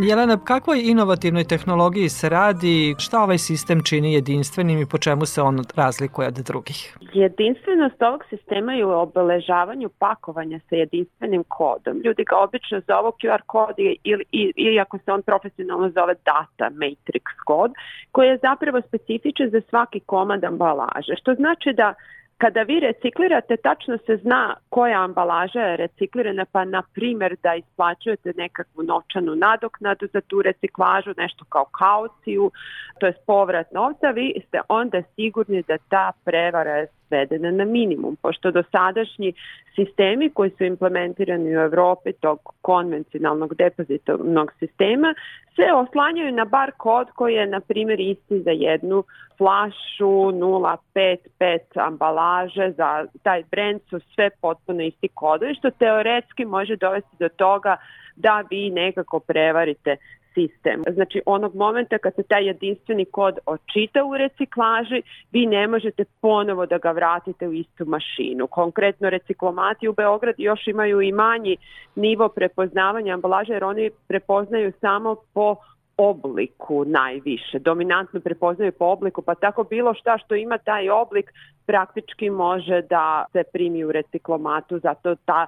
Jelena, 0.02 0.38
kakvoj 0.46 0.82
inovativnoj 0.84 1.44
tehnologiji 1.44 2.10
se 2.10 2.30
radi, 2.30 2.96
šta 3.00 3.24
ovaj 3.24 3.38
sistem 3.38 3.84
čini 3.84 4.14
jedinstvenim 4.14 4.80
i 4.80 4.86
po 4.86 4.98
čemu 4.98 5.26
se 5.26 5.42
on 5.42 5.60
razlikuje 5.76 6.28
od 6.28 6.34
drugih? 6.34 6.98
Jedinstvenost 7.14 8.02
ovog 8.02 8.24
sistema 8.30 8.74
je 8.74 8.86
u 8.86 8.92
obeležavanju 8.92 9.90
pakovanja 10.00 10.60
sa 10.70 10.76
jedinstvenim 10.76 11.44
kodom. 11.48 12.02
Ljudi 12.04 12.24
ga 12.24 12.38
obično 12.38 12.82
zovu 12.88 13.12
QR 13.22 13.42
kod 13.46 13.76
ili, 14.04 14.26
iako 14.56 14.98
se 14.98 15.12
on 15.12 15.22
profesionalno 15.22 15.90
zove 15.90 16.16
data 16.26 16.70
matrix 16.76 17.26
kod, 17.46 17.72
koji 18.12 18.28
je 18.28 18.40
zapravo 18.42 18.82
specifičan 18.82 19.50
za 19.50 19.62
svaki 19.70 20.00
komad 20.00 20.44
ambalaže, 20.44 21.14
što 21.22 21.34
znači 21.34 21.74
da 21.74 21.94
Kada 22.38 22.62
vi 22.62 22.80
reciklirate, 22.80 23.58
tačno 23.58 23.98
se 23.98 24.18
zna 24.18 24.56
koja 24.70 25.04
ambalaža 25.04 25.60
je 25.60 25.78
reciklirana, 25.78 26.46
pa 26.52 26.66
na 26.66 26.84
primjer 26.94 27.36
da 27.44 27.56
isplaćujete 27.56 28.34
nekakvu 28.38 28.84
novčanu 28.84 29.36
nadoknadu 29.36 30.08
za 30.14 30.22
tu 30.22 30.42
reciklažu, 30.42 31.14
nešto 31.18 31.46
kao 31.50 31.66
kauciju, 31.66 32.52
to 33.00 33.06
je 33.06 33.14
povrat 33.28 33.72
novca, 33.72 34.10
vi 34.10 34.42
ste 34.48 34.62
onda 34.70 35.02
sigurni 35.16 35.64
da 35.68 35.78
ta 35.90 36.12
prevara 36.26 36.72
je 36.72 36.88
svedena 37.08 37.52
na 37.52 37.66
minimum, 37.66 38.18
pošto 38.22 38.52
dosadašnji 38.52 39.34
sistemi 39.76 40.30
koji 40.30 40.50
su 40.50 40.64
implementirani 40.64 41.58
u 41.58 41.60
Evropi 41.60 42.14
tog 42.14 42.40
konvencionalnog 42.62 43.56
depozitovnog 43.56 44.54
sistema 44.60 45.14
se 45.56 45.74
oslanjaju 45.74 46.32
na 46.32 46.46
bar 46.46 46.72
kod 46.78 47.08
koji 47.12 47.34
je 47.34 47.48
na 47.48 47.60
primjer 47.60 48.00
isti 48.00 48.40
za 48.40 48.52
jednu 48.52 49.04
flašu 49.38 50.06
055 50.06 51.60
ambalaže 51.76 52.72
za 52.78 53.06
taj 53.24 53.44
brend 53.52 53.82
su 53.90 54.00
sve 54.00 54.30
potpuno 54.42 54.84
isti 54.84 55.08
kodovi 55.08 55.56
što 55.56 55.72
teoretski 55.72 56.46
može 56.46 56.76
dovesti 56.76 57.16
do 57.20 57.30
toga 57.30 57.78
da 58.16 58.44
vi 58.50 58.70
nekako 58.70 59.20
prevarite 59.20 59.98
sistem. 60.38 60.84
Znači 60.94 61.22
onog 61.26 61.56
momenta 61.56 61.98
kad 61.98 62.16
se 62.16 62.24
taj 62.24 62.46
jedinstveni 62.46 63.06
kod 63.06 63.38
očita 63.46 64.04
u 64.04 64.18
reciklaži, 64.18 65.02
vi 65.32 65.46
ne 65.46 65.68
možete 65.68 66.06
ponovo 66.22 66.66
da 66.66 66.78
ga 66.78 66.92
vratite 66.92 67.48
u 67.48 67.54
istu 67.54 67.86
mašinu. 67.86 68.48
Konkretno 68.48 69.10
reciklomati 69.10 69.88
u 69.88 69.94
Beograd 69.94 70.36
još 70.38 70.68
imaju 70.68 71.02
i 71.02 71.12
manji 71.12 71.58
nivo 71.96 72.30
prepoznavanja 72.30 73.14
ambalaže 73.14 73.54
jer 73.54 73.64
oni 73.64 73.90
prepoznaju 74.08 74.72
samo 74.82 75.16
po 75.34 75.56
obliku 75.98 76.86
najviše. 76.86 77.60
Dominantno 77.60 78.20
prepoznaju 78.20 78.72
po 78.72 78.86
obliku, 78.86 79.22
pa 79.22 79.36
tako 79.36 79.64
bilo 79.64 79.94
šta 79.94 80.18
što 80.18 80.36
ima 80.36 80.58
taj 80.58 80.90
oblik 80.90 81.34
praktički 81.66 82.30
može 82.30 82.82
da 82.82 83.26
se 83.32 83.44
primi 83.54 83.84
u 83.86 83.92
reciklomatu, 83.92 84.80
zato 84.80 85.16
ta 85.16 85.48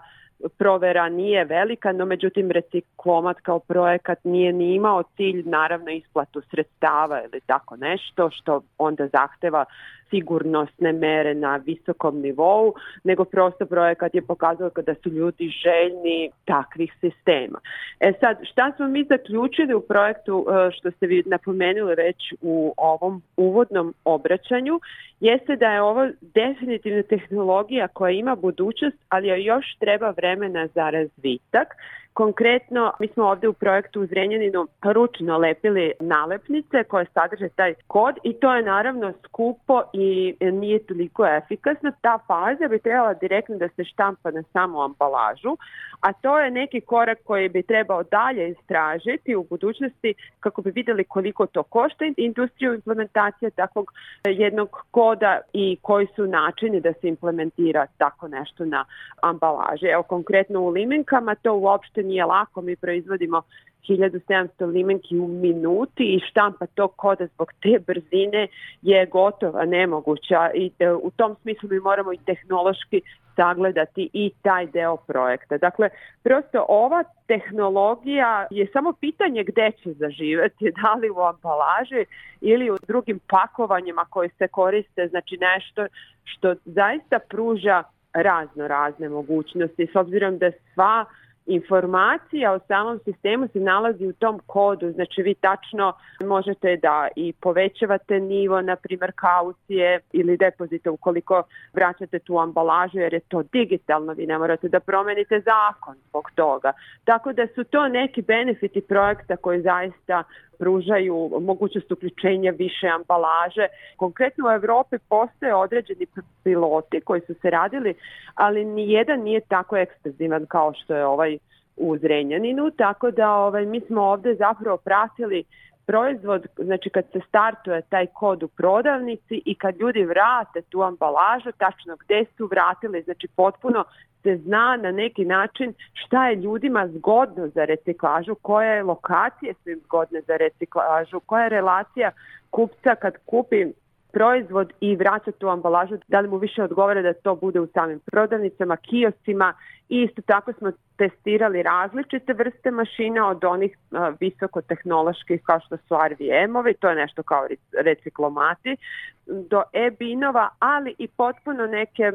provera 0.58 1.10
nije 1.10 1.46
velika, 1.46 1.92
no 1.92 2.06
međutim 2.06 2.52
reciklomat 2.52 3.38
kao 3.42 3.60
projekat 3.60 4.20
nije 4.24 4.54
ni 4.54 4.76
imao 4.76 5.04
cilj 5.04 5.44
naravno 5.46 5.92
isplatu 5.92 6.42
sredstava 6.42 7.22
ili 7.24 7.42
tako 7.46 7.76
nešto 7.76 8.30
što 8.32 8.62
onda 8.78 9.08
zahteva 9.08 9.66
sigurnosne 10.10 10.94
mere 10.94 11.36
na 11.36 11.56
visokom 11.56 12.20
nivou, 12.22 12.74
nego 13.04 13.26
prosto 13.26 13.66
projekat 13.66 14.16
je 14.16 14.22
pokazao 14.22 14.70
da 14.86 14.96
su 15.04 15.10
ljudi 15.10 15.50
željni 15.64 16.32
takvih 16.46 16.94
sistema. 17.00 17.60
E 18.00 18.14
sad, 18.20 18.38
šta 18.52 18.72
smo 18.76 18.88
mi 18.88 19.04
zaključili 19.04 19.74
u 19.74 19.82
projektu 19.82 20.46
e, 20.50 20.72
što 20.72 20.92
ste 20.92 21.08
vi 21.08 21.24
napomenuli 21.26 21.96
već 21.96 22.34
u 22.42 22.74
ovom 22.78 23.22
uvodnom 23.38 23.94
obraćanju, 24.06 24.80
jeste 25.20 25.56
da 25.56 25.66
je 25.66 25.82
ovo 25.82 26.08
definitivna 26.22 27.04
tehnologija 27.04 27.88
koja 27.88 28.12
ima 28.12 28.36
budućnost, 28.36 28.98
ali 29.10 29.28
joj 29.28 29.44
još 29.44 29.66
treba 29.80 30.10
vremena 30.10 30.68
za 30.68 30.90
razvitak 30.90 31.68
Konkretno, 32.14 32.94
mi 33.00 33.08
smo 33.08 33.26
ovde 33.26 33.48
u 33.48 33.54
projektu 33.54 34.02
u 34.02 34.06
Zrenjaninu 34.06 34.68
ručno 34.84 35.38
lepili 35.38 35.92
nalepnice 36.00 36.84
koje 36.84 37.06
sadrže 37.14 37.50
taj 37.50 37.74
kod 37.88 38.16
i 38.24 38.34
to 38.34 38.56
je 38.56 38.64
naravno 38.64 39.14
skupo 39.26 39.82
i 39.94 40.36
nije 40.42 40.80
toliko 40.86 41.28
efikasno. 41.28 41.92
Ta 42.02 42.20
faza 42.28 42.68
bi 42.68 42.80
trebala 42.80 43.14
direktno 43.14 43.58
da 43.58 43.70
se 43.70 43.84
štampa 43.84 44.32
na 44.32 44.44
samu 44.54 44.82
ambalažu, 44.82 45.58
a 46.02 46.14
to 46.14 46.40
je 46.40 46.52
neki 46.52 46.82
korak 46.82 47.18
koji 47.24 47.50
bi 47.50 47.64
trebao 47.64 48.04
dalje 48.04 48.50
istražiti 48.50 49.36
u 49.36 49.44
budućnosti 49.44 50.14
kako 50.40 50.62
bi 50.62 50.72
videli 50.72 51.04
koliko 51.04 51.46
to 51.46 51.64
košta 51.64 52.06
industriju 52.18 52.74
implementacije 52.74 53.52
takvog 53.52 53.94
jednog 54.26 54.70
koda 54.92 55.40
i 55.54 55.78
koji 55.82 56.08
su 56.16 56.28
načini 56.28 56.82
da 56.82 56.94
se 56.94 57.08
implementira 57.08 57.88
tako 57.98 58.28
nešto 58.28 58.66
na 58.66 58.86
ambalaži. 59.22 59.86
Evo 59.86 60.04
konkretno 60.04 60.62
u 60.62 60.70
limenkama 60.70 61.36
to 61.36 61.54
uopšte 61.54 62.04
nije 62.10 62.26
lako, 62.26 62.62
mi 62.62 62.76
proizvodimo 62.76 63.42
1700 63.88 64.66
limenki 64.66 65.18
u 65.18 65.28
minuti 65.28 66.04
i 66.04 66.20
štampa 66.30 66.66
tog 66.66 66.92
koda 66.96 67.28
zbog 67.28 67.52
te 67.62 67.80
brzine 67.88 68.48
je 68.82 69.06
gotova, 69.06 69.66
nemoguća 69.66 70.52
i 70.54 70.72
e, 70.80 70.92
u 70.92 71.12
tom 71.16 71.36
smislu 71.42 71.70
mi 71.72 71.80
moramo 71.80 72.14
i 72.14 72.26
tehnološki 72.26 73.02
sagledati 73.36 74.10
i 74.14 74.32
taj 74.42 74.68
deo 74.68 74.98
projekta. 74.98 75.58
Dakle, 75.58 75.90
prosto 76.24 76.66
ova 76.70 77.04
tehnologija 77.28 78.48
je 78.52 78.68
samo 78.74 78.94
pitanje 78.94 79.44
gde 79.44 79.72
će 79.84 79.94
zaživeti, 79.94 80.72
da 80.82 80.94
li 80.94 81.10
u 81.10 81.20
ambalaži 81.20 82.06
ili 82.42 82.72
u 82.72 82.78
drugim 82.88 83.20
pakovanjima 83.28 84.06
koje 84.10 84.30
se 84.30 84.48
koriste, 84.48 85.08
znači 85.08 85.38
nešto 85.38 85.88
što 86.24 86.56
zaista 86.66 87.20
pruža 87.30 87.84
razno 88.14 88.68
razne 88.68 89.10
mogućnosti, 89.10 89.88
s 89.94 89.96
obzirom 89.96 90.38
da 90.38 90.52
sva 90.74 91.06
informacija 91.46 92.54
o 92.54 92.60
samom 92.68 93.00
sistemu 93.06 93.48
se 93.48 93.60
nalazi 93.60 94.08
u 94.08 94.14
tom 94.14 94.40
kodu, 94.46 94.92
znači 94.92 95.22
vi 95.22 95.34
tačno 95.34 95.94
možete 96.20 96.78
da 96.78 97.08
i 97.16 97.34
povećavate 97.34 98.20
nivo, 98.20 98.62
na 98.62 98.76
primer 98.76 99.12
kaucije 99.16 100.00
ili 100.12 100.38
depozita 100.38 100.92
ukoliko 100.92 101.44
vraćate 101.74 102.20
tu 102.20 102.38
ambalažu 102.38 103.00
jer 103.00 103.14
je 103.14 103.20
to 103.20 103.44
digitalno, 103.44 104.14
vi 104.14 104.26
ne 104.26 104.38
morate 104.38 104.70
da 104.70 104.80
promenite 104.80 105.40
zakon 105.40 105.96
zbog 106.10 106.32
toga. 106.36 106.74
Tako 107.04 107.34
da 107.34 107.48
su 107.56 107.64
to 107.64 107.88
neki 107.88 108.22
benefiti 108.22 108.82
projekta 108.82 109.38
koji 109.38 109.62
zaista 109.62 110.24
pružaju 110.60 111.30
mogućnost 111.42 111.92
uključenja 111.92 112.52
više 112.52 112.88
ambalaže. 112.88 113.68
Konkretno 113.98 114.48
u 114.48 114.52
Evropi 114.52 114.96
postoje 115.10 115.56
određeni 115.56 116.06
piloti 116.44 117.02
koji 117.02 117.22
su 117.22 117.34
se 117.34 117.50
radili, 117.50 117.94
ali 118.36 118.66
ni 118.66 118.92
jedan 118.92 119.20
nije 119.20 119.40
tako 119.40 119.78
ekstenzivan 119.78 120.46
kao 120.46 120.74
što 120.74 120.96
je 120.96 121.06
ovaj 121.06 121.38
u 121.78 121.98
Zrenjaninu, 121.98 122.72
tako 122.72 123.12
da 123.12 123.36
ovaj, 123.36 123.66
mi 123.66 123.82
smo 123.82 124.02
ovde 124.02 124.36
zapravo 124.36 124.78
pratili 124.78 125.44
proizvod, 125.90 126.48
znači 126.58 126.90
kad 126.90 127.06
se 127.12 127.20
startuje 127.28 127.82
taj 127.82 128.08
kod 128.08 128.44
u 128.44 128.48
prodavnici 128.48 129.42
i 129.46 129.56
kad 129.56 129.78
ljudi 129.78 130.06
vrate 130.06 130.62
tu 130.70 130.82
ambalažu, 130.82 131.52
tačno 131.58 131.96
gde 131.96 132.26
su 132.38 132.46
vratili, 132.46 133.02
znači 133.02 133.28
potpuno 133.36 133.84
se 134.24 134.38
zna 134.38 134.78
na 134.78 134.92
neki 134.92 135.26
način 135.26 135.74
šta 135.94 136.28
je 136.28 136.36
ljudima 136.36 136.88
zgodno 136.88 137.48
za 137.48 137.66
reciklažu, 137.66 138.36
koje 138.36 138.84
lokacije 138.84 139.54
su 139.54 139.70
im 139.70 139.80
zgodne 139.84 140.22
za 140.22 140.38
reciklažu, 140.38 141.20
koja 141.20 141.44
je 141.44 141.50
relacija 141.50 142.12
kupca 142.50 142.96
kad 142.96 143.14
kupi 143.26 143.66
proizvod 144.12 144.74
i 144.82 144.96
vraća 144.96 145.32
tu 145.32 145.48
ambalažu, 145.48 145.98
da 146.08 146.20
li 146.20 146.28
mu 146.28 146.38
više 146.38 146.64
odgovara 146.64 147.02
da 147.02 147.14
to 147.14 147.36
bude 147.36 147.60
u 147.60 147.68
samim 147.68 148.00
prodavnicama, 148.06 148.78
kioscima 148.78 149.54
i 149.90 150.02
isto 150.02 150.22
tako 150.22 150.54
smo 150.54 150.72
testirali 150.98 151.64
različite 151.64 152.34
vrste 152.34 152.72
mašina 152.72 153.30
od 153.30 153.44
onih 153.44 153.78
visokotehnoloških 154.20 155.42
kao 155.44 155.60
što 155.60 155.78
su 155.78 155.96
RVM-ovi, 155.96 156.74
to 156.74 156.90
je 156.90 156.96
nešto 156.96 157.24
kao 157.24 157.48
reciklomati, 157.84 158.78
do 159.26 159.64
e-binova, 159.74 160.50
ali 160.60 160.96
i 160.98 161.08
potpuno 161.08 161.68
neke 161.68 162.12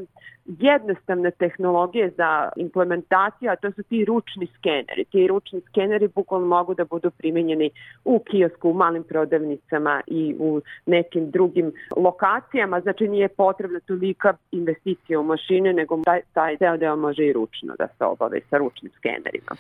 jednostavne 0.47 1.31
tehnologije 1.31 2.11
za 2.17 2.49
implementaciju, 2.57 3.51
a 3.51 3.57
to 3.57 3.73
su 3.73 3.83
ti 3.83 4.05
ručni 4.05 4.49
skeneri. 4.59 5.05
Ti 5.05 5.27
ručni 5.27 5.61
skeneri 5.61 6.09
bukvalno 6.09 6.47
mogu 6.47 6.75
da 6.75 6.85
budu 6.85 7.11
primenjeni 7.11 7.71
u 8.05 8.19
kiosku, 8.19 8.71
u 8.71 8.75
malim 8.75 9.03
prodavnicama 9.03 10.01
i 10.07 10.37
u 10.39 10.61
nekim 10.87 11.31
drugim 11.31 11.73
lokacijama, 11.97 12.81
znači 12.81 13.09
nije 13.09 13.29
potrebna 13.29 13.81
tolika 13.81 14.35
investicija 14.53 15.21
u 15.21 15.23
mašine, 15.23 15.73
nego 15.73 16.01
taj, 16.05 16.21
taj 16.33 16.57
deo 16.57 16.77
deo 16.77 16.97
može 16.97 17.27
i 17.27 17.33
ručno 17.33 17.75
da 17.79 17.89
se 17.99 18.05
obave 18.05 18.41
sa 18.51 18.57
ručnim 18.59 18.93
skenerima. 18.97 19.53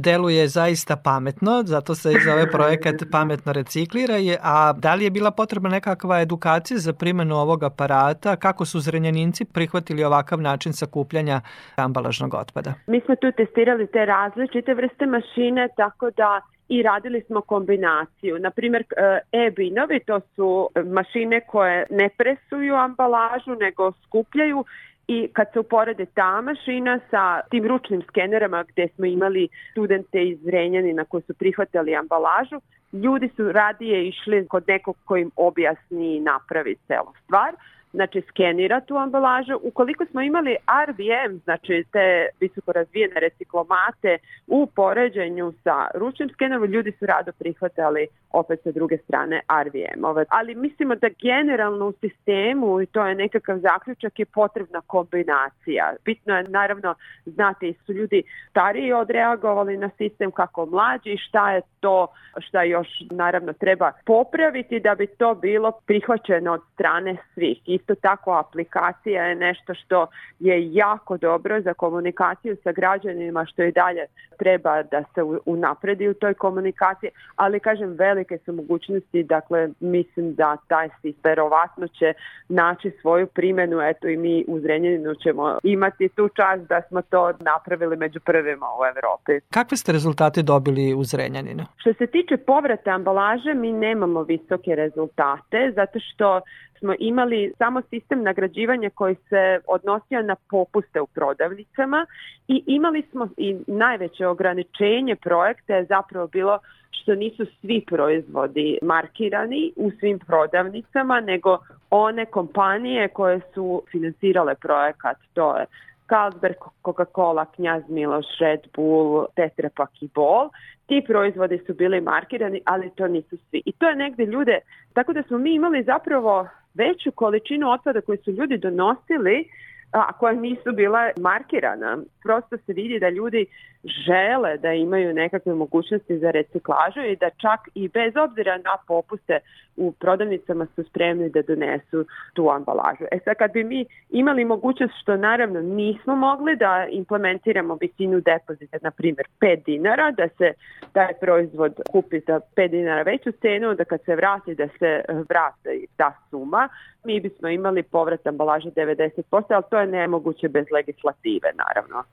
Deluje 0.00 0.48
zaista 0.48 0.96
pametno, 1.04 1.62
zato 1.66 1.94
se 1.94 2.12
i 2.12 2.20
zove 2.24 2.50
projekat 2.50 2.94
Pametno 3.12 3.52
recikliraj, 3.52 4.36
a 4.42 4.72
da 4.72 4.94
li 4.94 5.04
je 5.04 5.10
bila 5.10 5.30
potrebna 5.30 5.68
nekakva 5.68 6.20
edukacija 6.20 6.78
za 6.78 6.92
primenu 6.92 7.34
ovog 7.36 7.62
aparata? 7.62 8.36
Kako 8.36 8.64
su 8.64 8.80
zrenjaninci 8.80 9.44
prihvatili 9.44 10.04
ovakav 10.04 10.40
način 10.40 10.72
sakupljanja 10.72 11.40
ambalažnog 11.76 12.34
otpada? 12.34 12.74
Mi 12.86 13.00
smo 13.00 13.16
tu 13.16 13.32
testirali 13.36 13.86
te 13.86 14.04
različite 14.04 14.74
vrste 14.74 15.06
mašine, 15.06 15.68
tako 15.76 16.10
da 16.10 16.40
i 16.68 16.82
radili 16.82 17.20
smo 17.20 17.40
kombinaciju. 17.40 18.38
Naprimer, 18.38 18.84
e-binovi, 19.32 20.00
to 20.00 20.20
su 20.20 20.68
mašine 20.84 21.40
koje 21.40 21.86
ne 21.90 22.08
presuju 22.08 22.74
ambalažu, 22.74 23.54
nego 23.60 23.92
skupljaju 24.06 24.64
i 25.08 25.28
kad 25.32 25.46
se 25.52 25.58
uporede 25.58 26.06
ta 26.06 26.40
mašina 26.40 27.00
sa 27.10 27.40
tim 27.50 27.66
ručnim 27.66 28.02
skenerama 28.02 28.62
gde 28.62 28.88
smo 28.94 29.06
imali 29.06 29.48
studente 29.70 30.24
iz 30.24 30.46
Renjanina 30.46 31.04
koji 31.04 31.22
su 31.22 31.34
prihvatali 31.34 31.96
ambalažu, 31.96 32.60
ljudi 32.92 33.28
su 33.36 33.52
radije 33.52 34.08
išli 34.08 34.46
kod 34.48 34.64
nekog 34.68 34.96
ko 35.04 35.16
im 35.16 35.30
objasni 35.36 36.16
i 36.16 36.20
napravi 36.20 36.76
celu 36.86 37.12
stvar 37.24 37.54
znači 37.92 38.22
skenira 38.28 38.80
tu 38.80 38.96
ambalažu. 38.96 39.58
Ukoliko 39.62 40.06
smo 40.06 40.20
imali 40.20 40.56
RVM, 40.86 41.38
znači 41.44 41.84
te 41.92 42.26
visoko 42.40 42.72
razvijene 42.72 43.20
reciklomate 43.20 44.18
u 44.46 44.66
poređenju 44.66 45.52
sa 45.64 45.86
ručnim 45.94 46.28
skenerom, 46.28 46.64
ljudi 46.64 46.92
su 46.92 47.06
rado 47.06 47.32
prihvatali 47.38 48.06
opet 48.30 48.60
sa 48.62 48.70
druge 48.72 48.98
strane 48.98 49.40
RVM-ove. 49.64 50.24
Ali 50.28 50.54
mislimo 50.54 50.94
da 50.94 51.08
generalno 51.22 51.86
u 51.86 51.92
sistemu, 51.92 52.80
i 52.80 52.86
to 52.86 53.06
je 53.06 53.14
nekakav 53.14 53.58
zaključak, 53.58 54.18
je 54.18 54.24
potrebna 54.24 54.80
kombinacija. 54.86 55.92
Bitno 56.04 56.36
je 56.36 56.42
naravno 56.42 56.94
znate 57.26 57.72
su 57.86 57.92
ljudi 57.92 58.22
stariji 58.50 58.92
odreagovali 58.92 59.76
na 59.76 59.90
sistem 59.96 60.30
kako 60.30 60.66
mlađi, 60.66 61.16
šta 61.16 61.52
je 61.52 61.60
to 61.80 62.06
šta 62.40 62.62
još 62.62 62.88
naravno 63.10 63.52
treba 63.52 63.92
popraviti 64.06 64.80
da 64.80 64.94
bi 64.94 65.06
to 65.06 65.34
bilo 65.34 65.72
prihvaćeno 65.86 66.52
od 66.52 66.60
strane 66.74 67.16
svih. 67.34 67.58
Isto 67.88 68.00
tako 68.00 68.32
aplikacija 68.32 69.24
je 69.24 69.34
nešto 69.34 69.74
što 69.74 70.06
je 70.38 70.72
jako 70.72 71.16
dobro 71.16 71.60
za 71.60 71.74
komunikaciju 71.74 72.56
sa 72.64 72.72
građanima 72.72 73.46
što 73.46 73.62
i 73.62 73.72
dalje 73.72 74.06
treba 74.38 74.82
da 74.82 75.04
se 75.14 75.22
unapredi 75.46 76.08
u 76.08 76.14
toj 76.14 76.34
komunikaciji, 76.34 77.10
ali 77.36 77.60
kažem 77.60 77.90
velike 77.98 78.38
su 78.38 78.52
mogućnosti, 78.52 79.22
dakle 79.22 79.68
mislim 79.80 80.34
da 80.34 80.56
taj 80.68 80.88
sistem 80.88 81.20
verovatno 81.24 81.88
će 81.88 82.12
naći 82.48 82.90
svoju 83.00 83.26
primenu, 83.26 83.80
eto 83.80 84.08
i 84.08 84.16
mi 84.16 84.44
u 84.48 84.60
Zrenjaninu 84.60 85.14
ćemo 85.14 85.58
imati 85.62 86.08
tu 86.08 86.28
čast 86.28 86.68
da 86.68 86.82
smo 86.88 87.02
to 87.02 87.32
napravili 87.40 87.96
među 87.96 88.20
prvima 88.20 88.66
u 88.66 88.80
Evropi. 88.92 89.46
Kakve 89.50 89.76
ste 89.76 89.92
rezultate 89.92 90.42
dobili 90.42 90.94
u 90.94 91.04
Zrenjaninu? 91.04 91.64
Što 91.76 91.94
se 91.94 92.06
tiče 92.06 92.36
povrata 92.36 92.90
ambalaže, 92.90 93.54
mi 93.54 93.72
nemamo 93.72 94.22
visoke 94.22 94.74
rezultate, 94.74 95.72
zato 95.74 95.98
što 96.00 96.40
smo 96.78 96.94
imali 96.98 97.52
samo 97.58 97.82
sistem 97.90 98.22
nagrađivanja 98.22 98.90
koji 98.90 99.14
se 99.14 99.60
odnosio 99.66 100.22
na 100.22 100.36
popuste 100.50 101.00
u 101.00 101.06
prodavnicama 101.06 102.06
i 102.48 102.62
imali 102.66 103.02
smo 103.10 103.28
i 103.36 103.56
najveće 103.66 104.26
ograničenje 104.26 105.16
projekta 105.16 105.74
je 105.74 105.84
zapravo 105.84 106.26
bilo 106.26 106.58
što 106.90 107.14
nisu 107.14 107.46
svi 107.60 107.84
proizvodi 107.86 108.78
markirani 108.82 109.72
u 109.76 109.90
svim 110.00 110.18
prodavnicama, 110.18 111.20
nego 111.20 111.58
one 111.90 112.26
kompanije 112.26 113.08
koje 113.08 113.40
su 113.54 113.82
finansirale 113.90 114.54
projekat, 114.54 115.16
to 115.34 115.56
je 115.56 115.66
Carlsberg, 116.08 116.56
Coca-Cola, 116.84 117.44
Knjaz 117.54 117.82
Miloš, 117.88 118.26
Red 118.40 118.60
Bull, 118.74 119.26
Tetra 119.36 119.70
Pak 119.76 120.02
i 120.02 120.08
Bol. 120.14 120.48
Ti 120.86 121.04
proizvodi 121.06 121.58
su 121.66 121.74
bili 121.74 122.00
markirani, 122.00 122.60
ali 122.64 122.90
to 122.90 123.08
nisu 123.08 123.36
svi. 123.50 123.62
I 123.64 123.72
to 123.72 123.88
je 123.88 123.96
negde 123.96 124.24
ljude, 124.24 124.58
tako 124.92 125.12
da 125.12 125.22
smo 125.22 125.38
mi 125.38 125.54
imali 125.54 125.82
zapravo 125.82 126.48
veću 126.74 127.10
količinu 127.12 127.70
otpada 127.70 128.00
koju 128.00 128.18
su 128.24 128.30
ljudi 128.30 128.58
donosili 128.58 129.48
a 129.92 130.12
koja 130.12 130.32
nisu 130.32 130.72
bila 130.72 131.10
markirana. 131.20 131.98
Prosto 132.22 132.56
se 132.56 132.72
vidi 132.72 132.98
da 133.00 133.08
ljudi 133.08 133.46
žele 133.84 134.56
da 134.56 134.72
imaju 134.72 135.14
nekakve 135.14 135.54
mogućnosti 135.54 136.18
za 136.18 136.30
reciklažu 136.30 137.00
i 137.00 137.16
da 137.16 137.30
čak 137.30 137.60
i 137.74 137.88
bez 137.88 138.12
obzira 138.16 138.56
na 138.56 138.76
popuste 138.86 139.38
u 139.76 139.92
prodavnicama 139.92 140.66
su 140.74 140.84
spremni 140.84 141.30
da 141.30 141.42
donesu 141.42 142.04
tu 142.32 142.50
ambalažu. 142.50 143.04
E 143.12 143.18
sad 143.24 143.36
kad 143.36 143.52
bi 143.52 143.64
mi 143.64 143.86
imali 144.10 144.44
mogućnost 144.44 144.94
što 145.02 145.16
naravno 145.16 145.60
nismo 145.60 146.16
mogli 146.16 146.56
da 146.56 146.86
implementiramo 146.90 147.78
visinu 147.80 148.20
depozita, 148.20 148.78
na 148.82 148.90
primjer 148.90 149.26
5 149.40 149.64
dinara, 149.64 150.10
da 150.10 150.28
se 150.28 150.52
taj 150.92 151.12
proizvod 151.20 151.80
kupi 151.90 152.20
za 152.20 152.40
5 152.56 152.68
dinara 152.70 153.02
veću 153.02 153.32
cenu, 153.32 153.74
da 153.74 153.84
kad 153.84 154.00
se 154.04 154.16
vrati 154.16 154.54
da 154.54 154.68
se 154.78 155.02
vrati 155.28 155.86
ta 155.96 156.12
suma, 156.30 156.68
mi 157.08 157.20
bismo 157.20 157.48
imali 157.48 157.82
povrat 157.82 158.26
ambalaže 158.26 158.68
90%, 158.68 159.54
ali 159.54 159.64
to 159.70 159.78
je 159.78 159.86
nemoguće 159.86 160.48
bez 160.48 160.66
legislative, 160.72 161.48
naravno. 161.62 162.04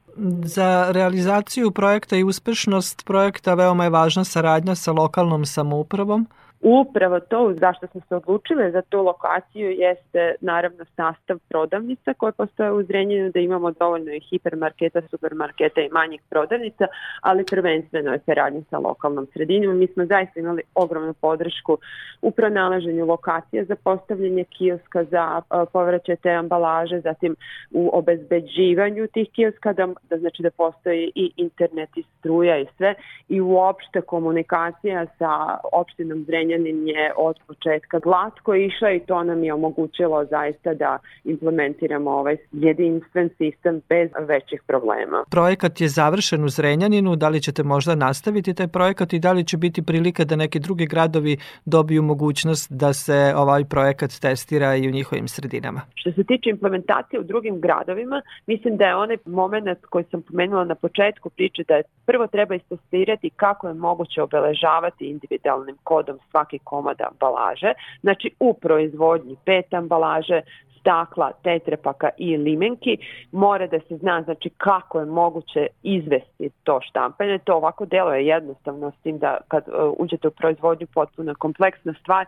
Za 0.56 0.92
realizaciju 0.92 1.72
projekta 1.72 2.16
i 2.16 2.24
uspešnost 2.24 3.06
projekta 3.06 3.54
veoma 3.54 3.84
je 3.84 3.90
važna 3.90 4.24
saradnja 4.24 4.76
sa 4.76 4.92
lokalnom 4.92 5.46
samoupravom. 5.46 6.28
Upravo 6.62 7.20
to 7.20 7.54
zašto 7.60 7.88
smo 7.88 8.02
se 8.10 8.16
odlučile 8.16 8.72
za 8.72 8.82
tu 8.82 9.04
lokaciju 9.04 9.72
jeste 9.72 10.36
naravno 10.42 10.86
sastav 10.96 11.38
prodavnica 11.50 12.14
koje 12.14 12.32
postoje 12.32 12.72
u 12.72 12.84
Zrenjinu 12.84 13.32
da 13.32 13.40
imamo 13.40 13.72
dovoljno 13.72 14.14
i 14.14 14.20
hipermarketa, 14.20 15.02
supermarketa 15.10 15.82
i 15.82 15.90
manjih 15.90 16.22
prodavnica, 16.30 16.86
ali 17.22 17.46
prvenstveno 17.46 18.12
je 18.12 18.20
saradnja 18.26 18.62
sa 18.70 18.78
lokalnom 18.78 19.28
sredinom. 19.34 19.78
Mi 19.78 19.88
smo 19.88 20.06
zaista 20.06 20.40
imali 20.40 20.62
ogromnu 20.76 21.14
podršku 21.14 21.78
u 22.22 22.32
pronalaženju 22.32 23.06
lokacije 23.06 23.66
za 23.66 23.76
postavljanje 23.76 24.44
kioska 24.44 25.04
za 25.04 25.42
povraćaj 25.74 26.16
te 26.16 26.32
ambalaže, 26.32 27.00
zatim 27.00 27.36
u 27.72 27.90
obezbeđivanju 27.94 29.08
tih 29.08 29.30
kioska, 29.32 29.74
da, 29.74 29.88
da 30.10 30.18
znači 30.18 30.44
da 30.44 30.52
postoji 30.52 31.12
i 31.16 31.32
internet 31.38 31.90
i 31.96 32.04
struja 32.20 32.58
i 32.58 32.66
sve 32.78 32.96
i 33.30 33.42
uopšte 33.42 34.02
komunikacija 34.02 35.06
sa 35.18 35.58
opštinom 35.74 36.24
Zrenjanin 36.24 36.45
Zrenjanin 36.46 36.88
je 36.88 37.14
od 37.18 37.36
početka 37.48 38.00
glatko 38.00 38.56
išla 38.56 38.92
i 38.92 39.00
to 39.00 39.24
nam 39.24 39.44
je 39.44 39.54
omogućilo 39.54 40.26
zaista 40.26 40.74
da 40.74 41.00
implementiramo 41.24 42.12
ovaj 42.12 42.38
jedinstven 42.52 43.30
sistem 43.38 43.82
bez 43.90 44.10
većih 44.20 44.62
problema. 44.68 45.24
Projekat 45.32 45.82
je 45.82 45.88
završen 45.88 46.44
u 46.44 46.50
Zrenjaninu, 46.50 47.16
da 47.16 47.30
li 47.30 47.42
ćete 47.42 47.64
možda 47.64 47.96
nastaviti 47.96 48.54
taj 48.54 48.68
projekat 48.68 49.14
i 49.14 49.20
da 49.20 49.32
li 49.32 49.44
će 49.44 49.58
biti 49.58 49.82
prilika 49.82 50.24
da 50.24 50.36
neki 50.36 50.60
drugi 50.60 50.86
gradovi 50.86 51.38
dobiju 51.66 52.02
mogućnost 52.04 52.72
da 52.72 52.94
se 52.94 53.34
ovaj 53.36 53.64
projekat 53.66 54.12
testira 54.22 54.76
i 54.76 54.88
u 54.88 54.92
njihovim 54.92 55.28
sredinama? 55.28 55.82
Što 55.96 56.12
se 56.12 56.24
tiče 56.24 56.50
implementacije 56.50 57.20
u 57.20 57.24
drugim 57.24 57.62
gradovima, 57.62 58.22
mislim 58.48 58.78
da 58.78 58.86
je 58.86 58.96
onaj 58.96 59.18
moment 59.26 59.86
koji 59.90 60.04
sam 60.12 60.22
pomenula 60.22 60.64
na 60.64 60.76
početku 60.76 61.30
priče 61.30 61.64
da 61.68 61.76
je 61.76 61.84
prvo 62.06 62.28
treba 62.28 62.56
istestirati 62.56 63.30
kako 63.30 63.68
je 63.68 63.74
moguće 63.74 64.22
obeležavati 64.22 65.10
individualnim 65.10 65.78
kodom 65.84 66.20
svaki 66.36 66.60
komad 66.60 67.02
ambalaže. 67.02 67.74
Znači 68.02 68.32
u 68.40 68.54
proizvodnji 68.54 69.36
pet 69.46 69.74
ambalaže, 69.74 70.42
stakla, 70.86 71.32
tetrepaka 71.44 72.10
i 72.18 72.38
limenki, 72.38 72.98
mora 73.32 73.68
da 73.68 73.80
se 73.80 73.98
zna 73.98 74.22
znači 74.22 74.50
kako 74.58 75.00
je 75.00 75.06
moguće 75.06 75.68
izvesti 75.84 76.50
to 76.64 76.80
štampanje. 76.82 77.38
To 77.38 77.54
ovako 77.56 77.86
delo 77.86 78.14
je 78.14 78.28
jednostavno 78.28 78.92
s 78.92 79.04
tim 79.04 79.18
da 79.18 79.38
kad 79.48 79.64
uh, 79.68 79.94
uđete 79.98 80.28
u 80.28 80.32
proizvodnju 80.32 80.88
potpuno 80.94 81.36
kompleksna 81.40 81.94
stvar, 82.02 82.26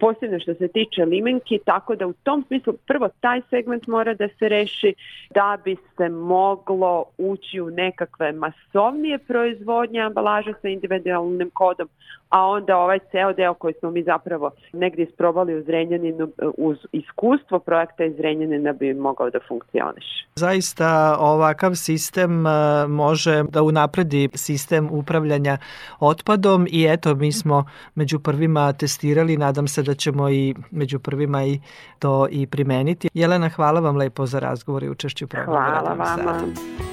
posebno 0.00 0.40
što 0.40 0.54
se 0.54 0.68
tiče 0.68 1.04
limenki, 1.04 1.60
tako 1.64 1.94
da 1.94 2.06
u 2.06 2.12
tom 2.12 2.44
smislu 2.46 2.72
prvo 2.86 3.08
taj 3.20 3.40
segment 3.50 3.86
mora 3.86 4.14
da 4.14 4.28
se 4.38 4.48
reši 4.48 4.94
da 5.30 5.58
bi 5.64 5.76
se 5.96 6.08
moglo 6.08 7.04
ući 7.18 7.60
u 7.60 7.70
nekakve 7.70 8.32
masovnije 8.32 9.18
proizvodnje 9.18 10.00
ambalaže 10.00 10.52
sa 10.62 10.68
individualnim 10.68 11.50
kodom, 11.50 11.88
a 12.28 12.46
onda 12.46 12.78
ovaj 12.78 12.98
ceo 13.10 13.32
deo 13.32 13.54
koji 13.54 13.74
smo 13.74 13.90
mi 13.90 14.02
zapravo 14.02 14.50
negdje 14.72 15.04
isprobali 15.04 15.54
u 15.54 15.62
Zrenjaninu 15.62 16.28
uz 16.58 16.78
iskustvo 16.92 17.58
projekta 17.58 17.91
iz 17.98 18.16
Zrenjanina 18.16 18.72
bi 18.72 18.94
mogao 18.94 19.30
da 19.30 19.38
funkcioniš. 19.48 20.04
Zaista 20.34 21.16
ovakav 21.20 21.74
sistem 21.74 22.44
može 22.88 23.44
da 23.48 23.62
unapredi 23.62 24.28
sistem 24.34 24.88
upravljanja 24.90 25.58
otpadom 26.00 26.66
i 26.70 26.86
eto 26.90 27.14
mi 27.14 27.32
smo 27.32 27.64
među 27.94 28.18
prvima 28.18 28.72
testirali, 28.72 29.36
nadam 29.36 29.68
se 29.68 29.82
da 29.82 29.94
ćemo 29.94 30.30
i 30.30 30.54
među 30.70 30.98
prvima 30.98 31.44
i 31.44 31.60
to 31.98 32.26
i 32.30 32.46
primeniti. 32.46 33.08
Jelena, 33.14 33.48
hvala 33.48 33.80
vam 33.80 33.96
lepo 33.96 34.26
za 34.26 34.38
razgovor 34.38 34.84
i 34.84 34.90
učešću 34.90 35.24
u 35.24 35.28
programu. 35.28 35.58
Hvala 35.58 35.94
vama. 35.94 36.22
Caught 36.22 36.91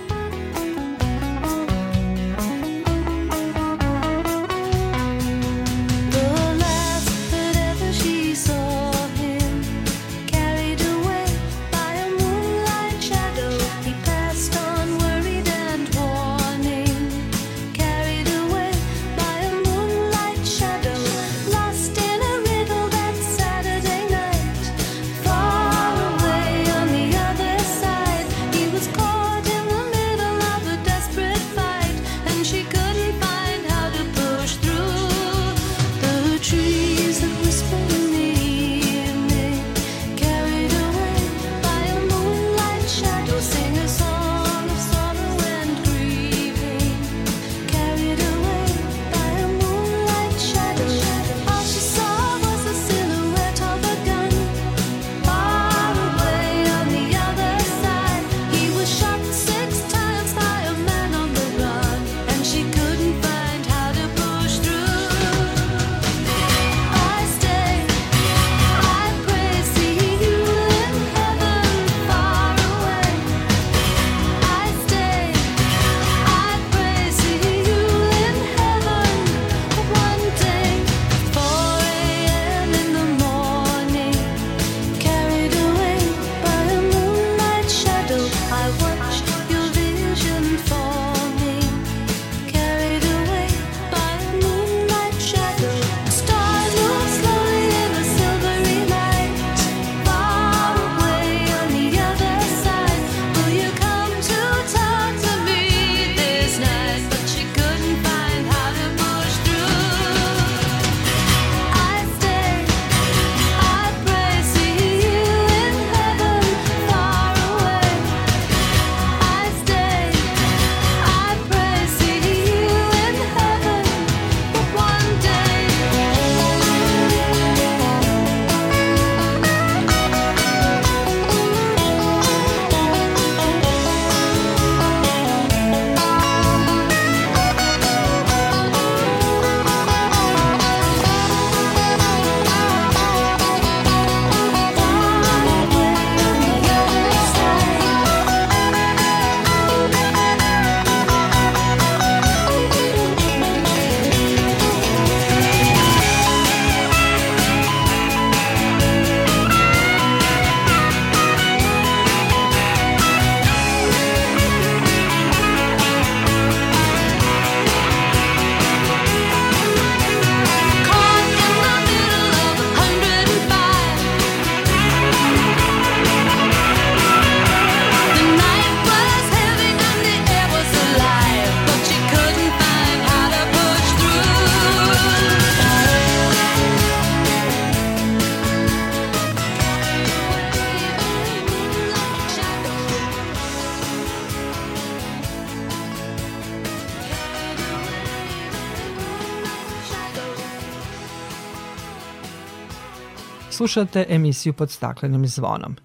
Slušate 203.59 204.05
emisiju 204.09 204.53
pod 204.53 204.71
staklenim 204.71 205.27
zvonom. 205.27 205.75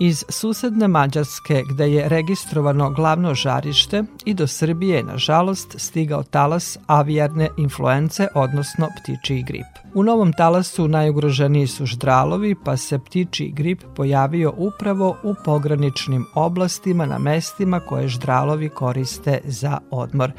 Iz 0.00 0.24
susedne 0.28 0.88
Mađarske, 0.88 1.62
gde 1.70 1.88
je 1.92 2.08
registrovano 2.08 2.90
glavno 2.90 3.34
žarište, 3.34 4.02
i 4.24 4.34
do 4.34 4.46
Srbije, 4.46 5.02
nažalost, 5.02 5.74
stigao 5.78 6.22
talas 6.22 6.78
avijarne 6.86 7.48
influence, 7.56 8.28
odnosno 8.34 8.88
ptičiji 9.00 9.42
grip. 9.42 9.85
U 9.96 10.02
novom 10.02 10.32
talasu 10.32 10.88
najugroženiji 10.88 11.66
su 11.66 11.86
ždralovi, 11.86 12.54
pa 12.64 12.76
se 12.76 12.98
ptičiji 12.98 13.50
grip 13.50 13.82
pojavio 13.94 14.52
upravo 14.56 15.16
u 15.22 15.34
pograničnim 15.44 16.26
oblastima 16.34 17.06
na 17.06 17.18
mestima 17.18 17.80
koje 17.80 18.08
ždralovi 18.08 18.68
koriste 18.68 19.40
za 19.44 19.78
odmor. 19.90 20.32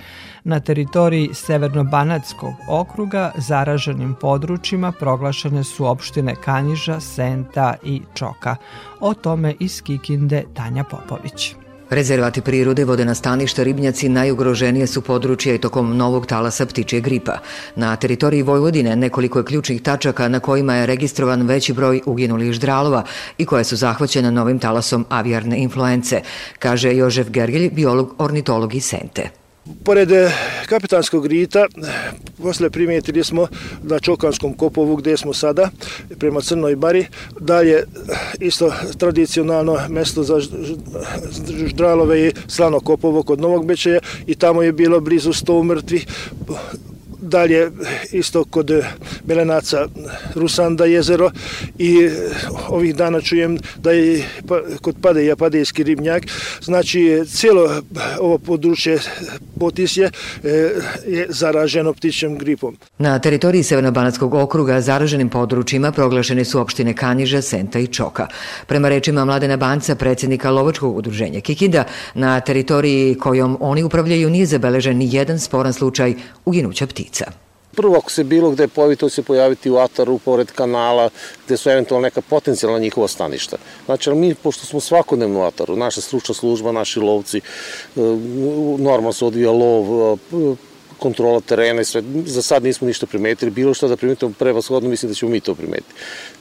Na 0.44 0.60
teritoriji 0.60 1.30
Severno-Banatskog 1.34 2.54
okruga 2.70 3.32
zaraženim 3.38 4.16
područjima 4.22 4.92
proglašene 4.92 5.64
su 5.64 5.86
opštine 5.86 6.36
Kanjiža, 6.36 7.00
Senta 7.00 7.76
i 7.84 8.02
Čoka. 8.14 8.56
O 9.00 9.14
tome 9.14 9.56
iz 9.60 9.82
Kikinde 9.82 10.44
Tanja 10.54 10.84
Popović. 10.84 11.67
Rezervati 11.90 12.42
prirode, 12.42 12.86
vodena 12.86 13.16
staništa, 13.16 13.64
ribnjaci 13.64 14.10
najugroženije 14.10 14.88
su 14.88 15.02
područje 15.02 15.56
i 15.56 15.58
tokom 15.58 15.98
novog 15.98 16.26
talasa 16.26 16.66
ptičje 16.66 17.02
gripa. 17.02 17.38
Na 17.76 17.96
teritoriji 17.96 18.42
Vojvodine 18.42 18.96
nekoliko 18.96 19.40
je 19.40 19.46
ključnih 19.46 19.82
tačaka 19.82 20.28
na 20.28 20.40
kojima 20.40 20.76
je 20.76 20.86
registrovan 20.86 21.42
veći 21.42 21.74
broj 21.74 22.02
uginulih 22.06 22.52
ždralova 22.52 23.04
i 23.38 23.46
koje 23.46 23.64
su 23.64 23.76
zahvaćene 23.76 24.32
novim 24.32 24.60
talasom 24.60 25.06
avijarne 25.10 25.58
influence, 25.58 26.22
kaže 26.60 26.96
Jožef 26.96 27.30
Gergelj, 27.30 27.70
biolog 27.70 28.16
ornitolog 28.18 28.76
iz 28.76 28.86
Sente. 28.86 29.47
Pored 29.84 30.12
eh, 30.12 30.32
kapitanskog 30.66 31.26
rita, 31.26 31.68
posle 32.42 32.70
primijetili 32.70 33.24
smo 33.24 33.48
na 33.84 34.00
Čokanskom 34.00 34.54
kopovu 34.54 34.96
gde 34.96 35.18
smo 35.18 35.34
sada, 35.34 35.70
prema 36.20 36.42
Crnoj 36.42 36.76
bari, 36.76 37.06
dalje 37.40 37.84
isto 38.40 38.74
tradicionalno 38.98 39.78
mesto 39.90 40.24
za 40.24 40.40
ždralove 41.68 42.20
je 42.20 42.32
Slano 42.48 42.80
kopovo 42.80 43.24
kod 43.24 43.40
Novog 43.42 43.66
Bečeja 43.66 44.00
i 44.28 44.36
tamo 44.36 44.62
je 44.62 44.72
bilo 44.72 45.00
blizu 45.00 45.30
100 45.34 45.64
mrtvih 45.64 46.08
dalje 47.28 47.72
isto 48.12 48.44
kod 48.44 48.72
Belenaca 49.24 49.88
Rusanda 50.36 50.86
jezero 50.86 51.32
i 51.78 52.10
ovih 52.70 52.96
dana 52.96 53.22
čujem 53.22 53.58
da 53.78 53.92
je 53.92 54.24
pa, 54.48 54.60
kod 54.82 54.96
Padeja 55.02 55.36
Padejski 55.36 55.84
ribnjak 55.84 56.24
znači 56.62 57.24
cijelo 57.28 57.82
ovo 58.20 58.38
područje 58.38 59.00
Potisje 59.60 60.12
e, 60.44 60.50
je 61.08 61.26
zaraženo 61.30 61.94
ptičjem 61.94 62.38
gripom. 62.38 62.78
Na 62.98 63.20
teritoriji 63.20 63.64
Severnobanatskog 63.64 64.34
okruga 64.34 64.82
zaraženim 64.82 65.30
područjima 65.30 65.92
proglašene 65.92 66.46
su 66.46 66.60
opštine 66.60 66.94
Kanjiža, 66.94 67.42
Senta 67.42 67.80
i 67.80 67.88
Čoka. 67.88 68.28
Prema 68.68 68.90
rečima 68.90 69.26
Mladena 69.26 69.58
Banca, 69.58 69.96
predsednika 69.96 70.52
Lovačkog 70.52 70.98
udruženja 70.98 71.42
Kikinda, 71.42 71.84
na 72.14 72.40
teritoriji 72.40 73.16
kojom 73.16 73.58
oni 73.60 73.84
upravljaju 73.84 74.30
nije 74.30 74.46
zabeležen 74.46 74.98
ni 74.98 75.10
jedan 75.12 75.40
sporan 75.40 75.74
slučaj 75.74 76.14
uginuća 76.46 76.88
ptica. 76.88 77.27
Prvo, 77.78 77.98
ako 77.98 78.12
se 78.12 78.24
bilo 78.24 78.50
gde 78.52 78.68
pojavi, 78.68 78.96
to 78.96 79.10
se 79.10 79.22
pojaviti 79.22 79.70
u 79.70 79.78
ataru, 79.78 80.18
pored 80.18 80.52
kanala, 80.52 81.10
gde 81.46 81.58
su 81.58 81.70
eventualno 81.70 82.04
neka 82.04 82.22
potencijalna 82.22 82.80
njihova 82.80 83.08
staništa. 83.08 83.58
Znači, 83.86 84.12
mi, 84.12 84.36
pošto 84.36 84.66
smo 84.66 84.80
svakodnevno 84.80 85.40
u 85.40 85.44
ataru, 85.44 85.76
naša 85.76 86.02
stručna 86.02 86.36
služba, 86.36 86.72
naši 86.72 87.00
lovci, 87.00 87.38
e, 87.38 87.42
normalno 88.80 89.14
se 89.14 89.26
odvija 89.26 89.52
lov, 89.52 89.86
e, 90.14 90.56
kontrola 91.00 91.42
terena 91.42 91.82
i 91.82 91.86
sve. 91.86 92.02
Za 92.26 92.42
sad 92.42 92.64
nismo 92.64 92.88
ništa 92.88 93.06
primetili, 93.06 93.52
bilo 93.52 93.74
što 93.74 93.88
da 93.88 93.98
primetimo 93.98 94.34
prevashodno, 94.40 94.90
mislim 94.90 95.12
da 95.12 95.16
ćemo 95.16 95.32
mi 95.32 95.40
to 95.40 95.56
primetiti. 95.56 95.94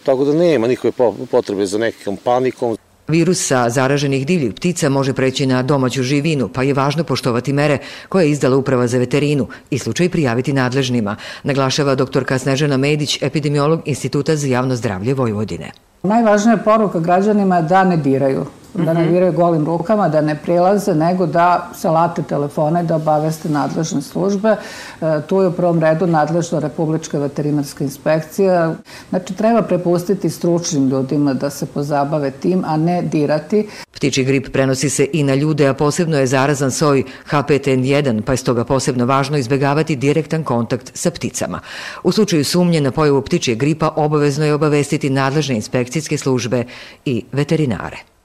Tako 0.04 0.24
da 0.24 0.32
nema 0.32 0.66
nikakve 0.66 0.92
potrebe 1.30 1.66
za 1.66 1.78
nekom 1.78 2.16
panikom. 2.16 2.76
Virus 3.08 3.46
sa 3.46 3.70
zaraženih 3.70 4.26
divljih 4.26 4.54
ptica 4.54 4.88
može 4.88 5.12
preći 5.12 5.46
na 5.46 5.62
domaću 5.62 6.02
živinu, 6.02 6.48
pa 6.48 6.62
je 6.62 6.74
važno 6.74 7.04
poštovati 7.04 7.52
mere 7.52 7.78
koje 8.08 8.24
je 8.24 8.30
izdala 8.30 8.56
Uprava 8.56 8.86
za 8.86 8.98
veterinu 8.98 9.48
i 9.70 9.78
slučaj 9.78 10.08
prijaviti 10.08 10.52
nadležnima, 10.52 11.16
naglašava 11.42 11.94
doktorka 11.94 12.38
Snežana 12.38 12.76
Medić, 12.76 13.22
epidemiolog 13.22 13.82
Instituta 13.84 14.36
za 14.36 14.46
javno 14.46 14.76
zdravlje 14.76 15.14
Vojvodine. 15.14 15.70
Najvažnija 16.02 16.56
poruka 16.56 17.00
građanima 17.00 17.62
da 17.62 17.84
ne 17.84 17.96
diraju 17.96 18.46
da 18.84 18.92
ne 18.92 19.06
viraju 19.06 19.32
golim 19.32 19.64
rukama, 19.64 20.08
da 20.08 20.20
ne 20.20 20.34
prilaze, 20.34 20.94
nego 20.94 21.26
da 21.26 21.70
se 21.74 21.88
late 21.88 22.22
telefone, 22.22 22.82
da 22.82 22.96
obaveste 22.96 23.48
nadležne 23.48 24.02
službe. 24.02 24.56
E, 25.00 25.20
tu 25.28 25.40
je 25.40 25.48
u 25.48 25.52
prvom 25.52 25.80
redu 25.80 26.06
nadležna 26.06 26.58
Republička 26.58 27.18
veterinarska 27.18 27.84
inspekcija. 27.84 28.74
Znači, 29.10 29.34
treba 29.34 29.62
prepustiti 29.62 30.30
stručnim 30.30 30.88
ljudima 30.88 31.34
da 31.34 31.50
se 31.50 31.66
pozabave 31.66 32.30
tim, 32.30 32.64
a 32.66 32.76
ne 32.76 33.02
dirati. 33.02 33.68
Ptiči 33.92 34.24
grip 34.24 34.52
prenosi 34.52 34.90
se 34.90 35.08
i 35.12 35.22
na 35.22 35.34
ljude, 35.34 35.66
a 35.66 35.74
posebno 35.74 36.18
je 36.18 36.26
zarazan 36.26 36.70
soj 36.70 37.04
HPTN1, 37.30 38.22
pa 38.22 38.32
je 38.32 38.36
stoga 38.36 38.64
posebno 38.64 39.06
važno 39.06 39.36
izbegavati 39.36 39.96
direktan 39.96 40.44
kontakt 40.44 40.90
sa 40.94 41.10
pticama. 41.10 41.60
U 42.02 42.12
slučaju 42.12 42.44
sumnje 42.44 42.80
na 42.80 42.90
pojavu 42.90 43.22
ptičije 43.22 43.54
gripa 43.54 43.92
obavezno 43.96 44.44
je 44.44 44.54
obavestiti 44.54 45.10
nadležne 45.10 45.54
inspekcijske 45.54 46.18
službe 46.18 46.64
i 47.04 47.24
veterinare. 47.32 48.15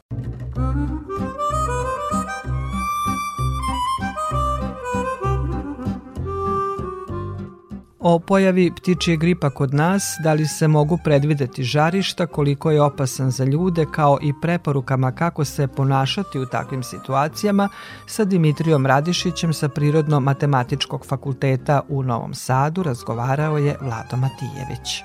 O 8.04 8.20
pojavi 8.20 8.72
ptičije 8.76 9.18
gripa 9.18 9.50
kod 9.50 9.74
nas, 9.74 10.04
da 10.24 10.34
li 10.34 10.48
se 10.48 10.68
mogu 10.68 10.98
predvideti 11.04 11.64
žarišta, 11.64 12.28
koliko 12.28 12.72
je 12.72 12.82
opasan 12.82 13.32
za 13.32 13.44
ljude, 13.44 13.86
kao 13.94 14.18
i 14.22 14.34
preporukama 14.42 15.12
kako 15.12 15.46
se 15.46 15.68
ponašati 15.68 16.40
u 16.40 16.46
takvim 16.46 16.84
situacijama, 16.84 17.70
sa 18.08 18.24
Dimitrijom 18.24 18.86
Radišićem 18.86 19.54
sa 19.54 19.70
Prirodno-matematičkog 19.70 21.06
fakulteta 21.06 21.82
u 21.90 22.04
Novom 22.04 22.34
Sadu 22.34 22.84
razgovarao 22.84 23.58
je 23.58 23.78
Vlado 23.82 24.18
Matijević. 24.18 25.04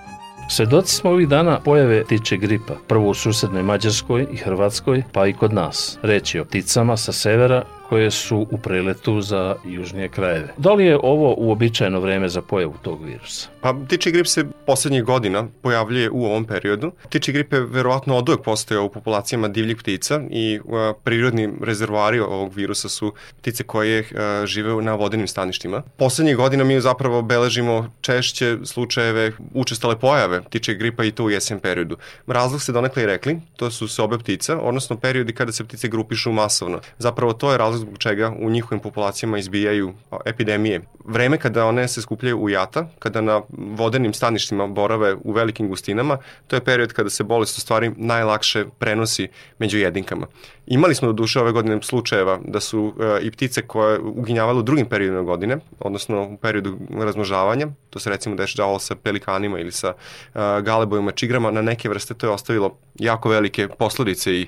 Svedoci 0.49 0.95
smo 0.95 1.11
ovih 1.11 1.29
dana 1.29 1.61
pojave 1.61 2.05
ptiče 2.05 2.37
gripa, 2.37 2.75
prvo 2.87 3.11
u 3.11 3.15
susednoj 3.15 3.63
Mađarskoj 3.63 4.27
i 4.33 4.37
Hrvatskoj, 4.37 5.03
pa 5.13 5.27
i 5.27 5.33
kod 5.33 5.53
nas. 5.53 5.99
Reč 6.03 6.35
je 6.35 6.41
o 6.41 6.45
pticama 6.45 6.97
sa 6.97 7.13
severa 7.13 7.63
koje 7.89 8.11
su 8.11 8.47
u 8.51 8.59
preletu 8.59 9.21
za 9.21 9.57
južnije 9.65 10.09
krajeve. 10.09 10.55
Da 10.57 10.73
li 10.73 10.85
je 10.85 10.99
ovo 11.03 11.35
uobičajeno 11.39 12.01
vreme 12.01 12.29
za 12.29 12.43
pojavu 12.43 12.75
tog 12.83 13.05
virusa? 13.05 13.49
Pa 13.61 13.75
tiči 13.89 14.11
grip 14.11 14.27
se 14.27 14.45
poslednjih 14.67 15.05
godina 15.05 15.47
pojavljuje 15.63 16.11
u 16.11 16.25
ovom 16.25 16.45
periodu. 16.45 16.93
Tiči 17.09 17.33
grip 17.33 17.53
je 17.53 17.61
verovatno 17.61 18.17
od 18.17 18.29
uvek 18.29 18.43
postojao 18.43 18.85
u 18.85 18.89
populacijama 18.89 19.49
divljih 19.49 19.77
ptica 19.77 20.21
i 20.31 20.61
uh, 20.65 20.75
prirodni 21.05 21.49
rezervoari 21.63 22.21
ovog 22.21 22.55
virusa 22.55 22.89
su 22.89 23.13
ptice 23.41 23.65
koje 23.65 24.01
uh, 24.01 24.47
žive 24.47 24.83
na 24.83 24.95
vodenim 24.95 25.29
staništima. 25.29 25.83
Poslednjih 25.97 26.37
godina 26.37 26.65
mi 26.65 26.81
zapravo 26.81 27.23
beležimo 27.23 27.91
češće 28.01 28.59
slučajeve 28.65 29.33
učestale 29.55 29.99
pojave 29.99 30.43
tiče 30.51 30.75
gripa 30.75 31.05
i 31.05 31.11
to 31.11 31.25
u 31.25 31.31
jesen 31.31 31.61
periodu. 31.61 31.97
Razlog 32.27 32.63
se 32.63 32.73
donekle 32.73 33.03
i 33.03 33.07
rekli, 33.07 33.41
to 33.57 33.71
su 33.71 33.89
se 33.89 34.03
obe 34.03 34.19
ptica, 34.19 34.59
odnosno 34.59 34.97
periodi 34.97 35.33
kada 35.33 35.53
se 35.53 35.65
ptice 35.65 35.89
grupišu 35.89 36.33
masovno. 36.33 36.81
Zapravo 36.99 37.33
to 37.33 37.53
je 37.53 37.59
razlog 37.59 37.76
razlog 37.77 37.89
zbog 37.89 37.99
čega 37.99 38.33
u 38.41 38.51
njihovim 38.51 38.81
populacijama 38.81 39.39
izbijaju 39.39 39.95
epidemije. 40.25 40.81
Vreme 41.05 41.39
kada 41.39 41.67
one 41.67 41.89
se 41.89 42.03
skupljaju 42.03 42.39
u 42.39 42.49
jata, 42.49 42.89
kada 42.99 43.21
na 43.21 43.43
vodenim 43.49 44.15
staništima 44.15 44.67
borave 44.67 45.15
u 45.25 45.33
velikim 45.33 45.69
gustinama, 45.69 46.19
to 46.47 46.57
je 46.57 46.65
period 46.65 46.93
kada 46.93 47.11
se 47.11 47.25
bolest 47.25 47.59
u 47.59 47.61
stvari 47.61 47.93
najlakše 47.97 48.65
prenosi 48.79 49.29
među 49.59 49.79
jedinkama. 49.79 50.27
Imali 50.67 50.95
smo 50.95 51.09
do 51.09 51.13
duše 51.13 51.41
ove 51.41 51.53
godine 51.53 51.83
slučajeva 51.83 52.39
da 52.45 52.61
su 52.61 52.95
e, 53.01 53.21
i 53.23 53.31
ptice 53.31 53.63
koje 53.63 54.01
uginjavale 54.01 54.59
u 54.59 54.63
drugim 54.63 54.87
periodima 54.87 55.23
godine, 55.23 55.59
odnosno 55.81 56.23
u 56.23 56.37
periodu 56.37 56.79
razmnožavanja, 56.91 57.69
to 57.91 57.99
se 57.99 58.11
recimo 58.11 58.35
dešavalo 58.37 58.79
sa 58.79 58.95
pelikanima 58.95 59.61
ili 59.61 59.73
sa 59.73 59.89
e, 59.89 59.95
galebojima, 60.63 61.13
čigrama, 61.13 61.51
na 61.51 61.63
neke 61.63 61.89
vrste 61.89 62.15
to 62.15 62.27
je 62.27 62.31
ostavilo 62.31 62.77
jako 62.95 63.29
velike 63.29 63.69
posledice 63.69 64.35
i 64.35 64.47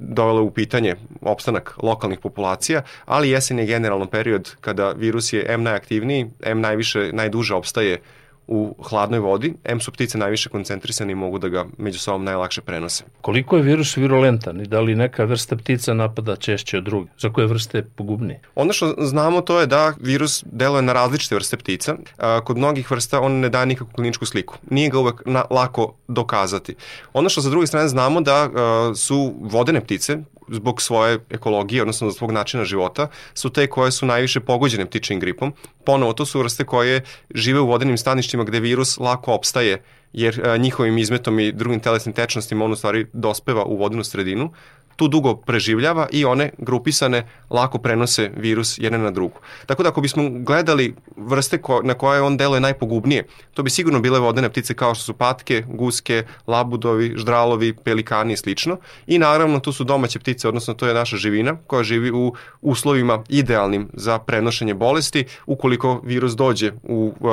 dovelo 0.00 0.42
u 0.42 0.50
pitanje 0.50 0.96
opstanak 1.22 1.74
lokalnih 1.82 2.18
populacija, 2.18 2.82
ali 3.04 3.30
jesen 3.30 3.58
je 3.58 3.66
generalno 3.66 4.06
period 4.06 4.56
kada 4.60 4.92
virus 4.92 5.32
je 5.32 5.44
M 5.48 5.62
najaktivniji, 5.62 6.26
M 6.40 6.60
najviše, 6.60 7.10
najduže 7.12 7.54
opstaje 7.54 8.00
u 8.48 8.74
hladnoj 8.88 9.18
vodi, 9.18 9.54
M 9.64 9.80
su 9.80 9.92
ptice 9.92 10.18
najviše 10.18 10.48
koncentrisane 10.48 11.12
i 11.12 11.14
mogu 11.14 11.38
da 11.38 11.48
ga 11.48 11.66
među 11.78 11.98
sobom 11.98 12.24
najlakše 12.24 12.60
prenose. 12.60 13.04
Koliko 13.20 13.56
je 13.56 13.62
virus 13.62 13.96
virulentan 13.96 14.60
i 14.60 14.66
da 14.66 14.80
li 14.80 14.94
neka 14.94 15.24
vrsta 15.24 15.56
ptica 15.56 15.94
napada 15.94 16.36
češće 16.36 16.78
od 16.78 16.84
druge? 16.84 17.10
Za 17.18 17.30
koje 17.30 17.46
vrste 17.46 17.78
je 17.78 17.86
pogubnije? 17.96 18.40
Ono 18.54 18.72
što 18.72 18.94
znamo 18.98 19.40
to 19.40 19.60
je 19.60 19.66
da 19.66 19.94
virus 20.00 20.44
deluje 20.46 20.82
na 20.82 20.92
različite 20.92 21.34
vrste 21.34 21.56
ptica. 21.56 21.96
Kod 22.44 22.56
mnogih 22.56 22.90
vrsta 22.90 23.20
on 23.20 23.32
ne 23.32 23.48
daje 23.48 23.66
nikakvu 23.66 23.92
kliničku 23.92 24.26
sliku. 24.26 24.54
Nije 24.70 24.90
ga 24.90 24.98
uvek 24.98 25.22
na, 25.26 25.44
lako 25.50 25.94
dokazati. 26.08 26.74
Ono 27.12 27.28
što 27.28 27.42
sa 27.42 27.50
druge 27.50 27.66
strane 27.66 27.88
znamo 27.88 28.20
da 28.20 28.50
su 28.94 29.34
vodene 29.40 29.80
ptice, 29.80 30.18
zbog 30.50 30.82
svoje 30.82 31.18
ekologije, 31.30 31.82
odnosno 31.82 32.10
zbog 32.10 32.30
načina 32.32 32.64
života, 32.64 33.08
su 33.34 33.50
te 33.50 33.66
koje 33.66 33.92
su 33.92 34.06
najviše 34.06 34.40
pogođene 34.40 34.86
ptičim 34.86 35.20
gripom. 35.20 35.54
Ponovo, 35.84 36.12
to 36.12 36.26
su 36.26 36.38
vrste 36.38 36.64
koje 36.64 37.04
žive 37.34 37.60
u 37.60 37.66
vodenim 37.66 37.98
staništima 37.98 38.44
gde 38.44 38.60
virus 38.60 38.98
lako 38.98 39.32
opstaje 39.32 39.82
jer 40.12 40.48
a, 40.48 40.56
njihovim 40.56 40.98
izmetom 40.98 41.40
i 41.40 41.52
drugim 41.52 41.80
telesnim 41.80 42.14
tečnostima 42.14 42.64
on 42.64 42.72
u 42.72 42.76
stvari 42.76 43.06
dospeva 43.12 43.64
u 43.64 43.76
vodnu 43.76 44.04
sredinu 44.04 44.52
tu 44.98 45.08
dugo 45.08 45.36
preživljava 45.36 46.08
i 46.10 46.24
one 46.24 46.50
grupisane 46.58 47.26
lako 47.50 47.78
prenose 47.78 48.30
virus 48.36 48.78
jedne 48.78 48.98
na 48.98 49.10
drugu. 49.10 49.38
Tako 49.66 49.82
da 49.82 49.88
ako 49.88 50.00
bismo 50.00 50.30
gledali 50.30 50.94
vrste 51.16 51.58
ko, 51.58 51.80
na 51.84 51.94
koje 51.94 52.22
on 52.22 52.36
deluje 52.36 52.60
najpogubnije, 52.60 53.26
to 53.54 53.62
bi 53.62 53.70
sigurno 53.70 54.00
bile 54.00 54.18
vodene 54.18 54.50
ptice 54.50 54.74
kao 54.74 54.94
što 54.94 55.04
su 55.04 55.14
patke, 55.14 55.62
guske, 55.68 56.24
labudovi, 56.46 57.12
ždralovi, 57.16 57.72
pelikani 57.84 58.32
i 58.32 58.36
slično. 58.36 58.76
I 59.06 59.18
naravno 59.18 59.60
tu 59.60 59.72
su 59.72 59.84
domaće 59.84 60.18
ptice, 60.18 60.48
odnosno 60.48 60.74
to 60.74 60.88
je 60.88 60.94
naša 60.94 61.16
živina 61.16 61.56
koja 61.66 61.82
živi 61.82 62.10
u 62.10 62.34
uslovima 62.60 63.22
idealnim 63.28 63.88
za 63.92 64.18
prenošenje 64.18 64.74
bolesti 64.74 65.24
ukoliko 65.46 66.00
virus 66.04 66.32
dođe 66.32 66.72
u 66.82 67.14
uh, 67.20 67.30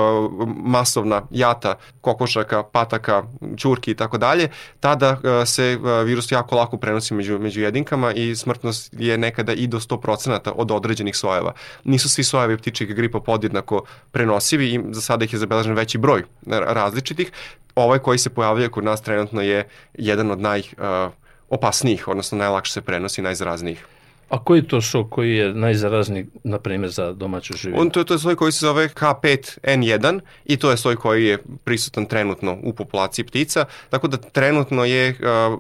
masovna 0.65 1.21
jata 1.31 1.75
kokošaka, 2.01 2.63
pataka, 2.71 3.23
ćurki 3.57 3.91
i 3.91 3.95
tako 3.95 4.17
dalje, 4.17 4.49
tada 4.79 5.11
uh, 5.11 5.47
se 5.47 5.77
uh, 5.81 6.05
virus 6.05 6.31
jako 6.31 6.55
lako 6.55 6.77
prenosi 6.77 7.13
među, 7.13 7.39
među 7.39 7.61
jedinkama 7.61 8.13
i 8.13 8.35
smrtnost 8.35 8.93
je 8.97 9.17
nekada 9.17 9.53
i 9.53 9.67
do 9.67 9.79
100% 9.79 10.51
od 10.55 10.71
određenih 10.71 11.15
sojeva. 11.15 11.53
Nisu 11.83 12.09
svi 12.09 12.23
sojevi 12.23 12.57
ptičjeg 12.57 12.93
gripa 12.93 13.19
podjednako 13.19 13.83
prenosivi 14.11 14.73
i 14.73 14.81
za 14.91 15.01
sada 15.01 15.25
ih 15.25 15.33
je 15.33 15.39
zabeležen 15.39 15.75
veći 15.75 15.97
broj 15.97 16.23
različitih. 16.47 17.31
Ovaj 17.75 17.99
koji 17.99 18.17
se 18.17 18.29
pojavljuje 18.29 18.69
kod 18.69 18.83
nas 18.83 19.01
trenutno 19.01 19.41
je 19.41 19.67
jedan 19.93 20.31
od 20.31 20.39
najopasnijih, 20.39 22.07
odnosno 22.07 22.37
najlakše 22.37 22.71
se 22.71 22.81
prenosi, 22.81 23.21
najzaraznijih. 23.21 23.85
A 24.29 24.43
koji 24.43 24.63
to 24.67 24.81
sok 24.81 25.09
koji 25.09 25.35
je 25.35 25.53
najzarazniji, 25.53 26.25
na 26.43 26.59
primjer, 26.59 26.91
za 26.91 27.13
domaću 27.13 27.53
živinu? 27.57 27.81
On, 27.81 27.89
to, 27.89 28.03
to 28.03 28.13
je 28.13 28.19
soj 28.19 28.35
koji 28.35 28.51
se 28.51 28.65
zove 28.65 28.87
K5N1 28.89 30.19
i 30.45 30.57
to 30.57 30.71
je 30.71 30.77
soj 30.77 30.95
koji 30.95 31.25
je 31.25 31.37
prisutan 31.63 32.05
trenutno 32.05 32.57
u 32.63 32.73
populaciji 32.73 33.25
ptica, 33.25 33.65
tako 33.89 34.07
da 34.07 34.17
trenutno 34.17 34.85
je 34.85 35.09
uh, 35.09 35.59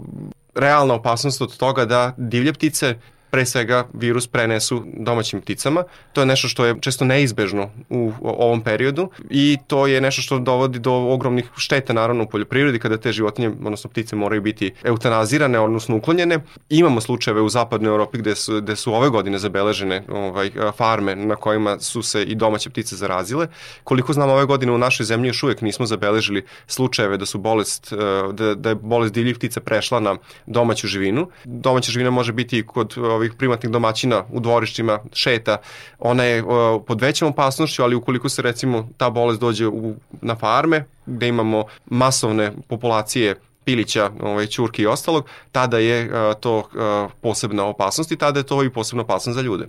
realna 0.55 0.93
opasnost 0.93 1.41
od 1.41 1.57
toga 1.57 1.85
da 1.85 2.13
divlje 2.17 2.53
ptice 2.53 2.95
pre 3.35 3.45
svega 3.45 3.83
virus 3.93 4.27
prenesu 4.27 4.83
domaćim 4.97 5.41
pticama. 5.41 5.83
To 6.13 6.21
je 6.21 6.25
nešto 6.25 6.47
što 6.47 6.65
je 6.65 6.75
često 6.81 7.05
neizbežno 7.05 7.69
u 7.89 8.11
ovom 8.23 8.61
periodu 8.61 9.09
i 9.29 9.57
to 9.67 9.87
je 9.87 10.01
nešto 10.01 10.21
što 10.21 10.39
dovodi 10.39 10.79
do 10.79 10.93
ogromnih 10.93 11.49
šteta 11.57 11.93
naravno 11.93 12.23
u 12.23 12.27
poljoprivredi 12.27 12.79
kada 12.79 12.97
te 12.97 13.11
životinje, 13.11 13.49
odnosno 13.49 13.89
ptice 13.89 14.15
moraju 14.15 14.41
biti 14.41 14.71
eutanazirane, 14.83 15.59
odnosno 15.59 15.97
uklonjene. 15.97 16.39
Imamo 16.69 17.01
slučajeve 17.01 17.41
u 17.41 17.49
zapadnoj 17.49 17.89
Europi 17.89 18.17
gde 18.17 18.35
su, 18.35 18.61
gde 18.61 18.75
su 18.75 18.93
ove 18.93 19.09
godine 19.09 19.39
zabeležene 19.39 20.03
ovaj, 20.09 20.51
farme 20.77 21.15
na 21.15 21.35
kojima 21.35 21.79
su 21.79 22.01
se 22.01 22.23
i 22.23 22.35
domaće 22.35 22.69
ptice 22.69 22.95
zarazile. 22.95 23.47
Koliko 23.83 24.13
znam 24.13 24.29
ove 24.29 24.45
godine 24.45 24.71
u 24.71 24.77
našoj 24.77 25.05
zemlji 25.05 25.27
još 25.27 25.43
uvek 25.43 25.61
nismo 25.61 25.85
zabeležili 25.85 26.45
slučajeve 26.67 27.17
da 27.17 27.25
su 27.25 27.37
bolest, 27.37 27.93
da, 28.33 28.55
da 28.55 28.69
je 28.69 28.75
bolest 28.75 29.13
divljih 29.13 29.35
ptica 29.35 29.59
prešla 29.59 29.99
na 29.99 30.15
domaću 30.45 30.87
živinu. 30.87 31.27
Domaća 31.43 31.91
živina 31.91 32.09
može 32.09 32.31
biti 32.33 32.63
kod 32.65 32.97
ovih 32.97 33.24
ovih 33.25 33.37
privatnih 33.37 33.71
domaćina 33.71 34.23
u 34.31 34.39
dvorištima 34.39 34.99
šeta, 35.13 35.57
ona 35.99 36.23
je 36.23 36.43
pod 36.87 37.01
većom 37.01 37.29
opasnošću, 37.29 37.83
ali 37.83 37.95
ukoliko 37.95 38.29
se 38.29 38.41
recimo 38.41 38.89
ta 38.97 39.09
bolest 39.09 39.39
dođe 39.39 39.67
u, 39.67 39.95
na 40.21 40.35
farme, 40.35 40.85
gde 41.05 41.27
imamo 41.27 41.63
masovne 41.85 42.51
populacije 42.67 43.35
pilića, 43.65 44.11
ovaj, 44.21 44.47
čurki 44.47 44.81
i 44.81 44.87
ostalog, 44.87 45.25
tada 45.51 45.77
je 45.79 46.05
uh, 46.05 46.35
to 46.39 46.57
uh, 46.57 47.11
posebna 47.21 47.65
opasnost 47.65 48.11
i 48.11 48.17
tada 48.17 48.39
je 48.39 48.43
to 48.43 48.63
i 48.63 48.69
posebna 48.69 49.03
opasnost 49.03 49.35
za 49.35 49.41
ljude. 49.41 49.67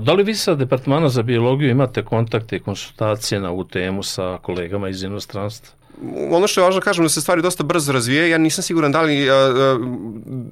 Da 0.00 0.12
li 0.12 0.22
vi 0.22 0.34
sa 0.34 0.54
Departmana 0.54 1.08
za 1.08 1.22
biologiju 1.22 1.70
imate 1.70 2.04
kontakte 2.04 2.56
i 2.56 2.60
konsultacije 2.60 3.40
na 3.40 3.50
ovu 3.50 3.64
temu 3.64 4.02
sa 4.02 4.38
kolegama 4.42 4.88
iz 4.88 5.02
inostranstva? 5.02 5.77
Ono 6.30 6.46
što 6.46 6.60
je 6.60 6.64
važno 6.64 6.80
da 6.80 6.84
kažem 6.84 7.04
da 7.04 7.08
se 7.08 7.20
stvari 7.20 7.42
dosta 7.42 7.64
brzo 7.64 7.92
razvijaju, 7.92 8.30
ja 8.30 8.38
nisam 8.38 8.62
siguran 8.62 8.92
da 8.92 9.02
li 9.02 9.30
uh, 9.30 9.34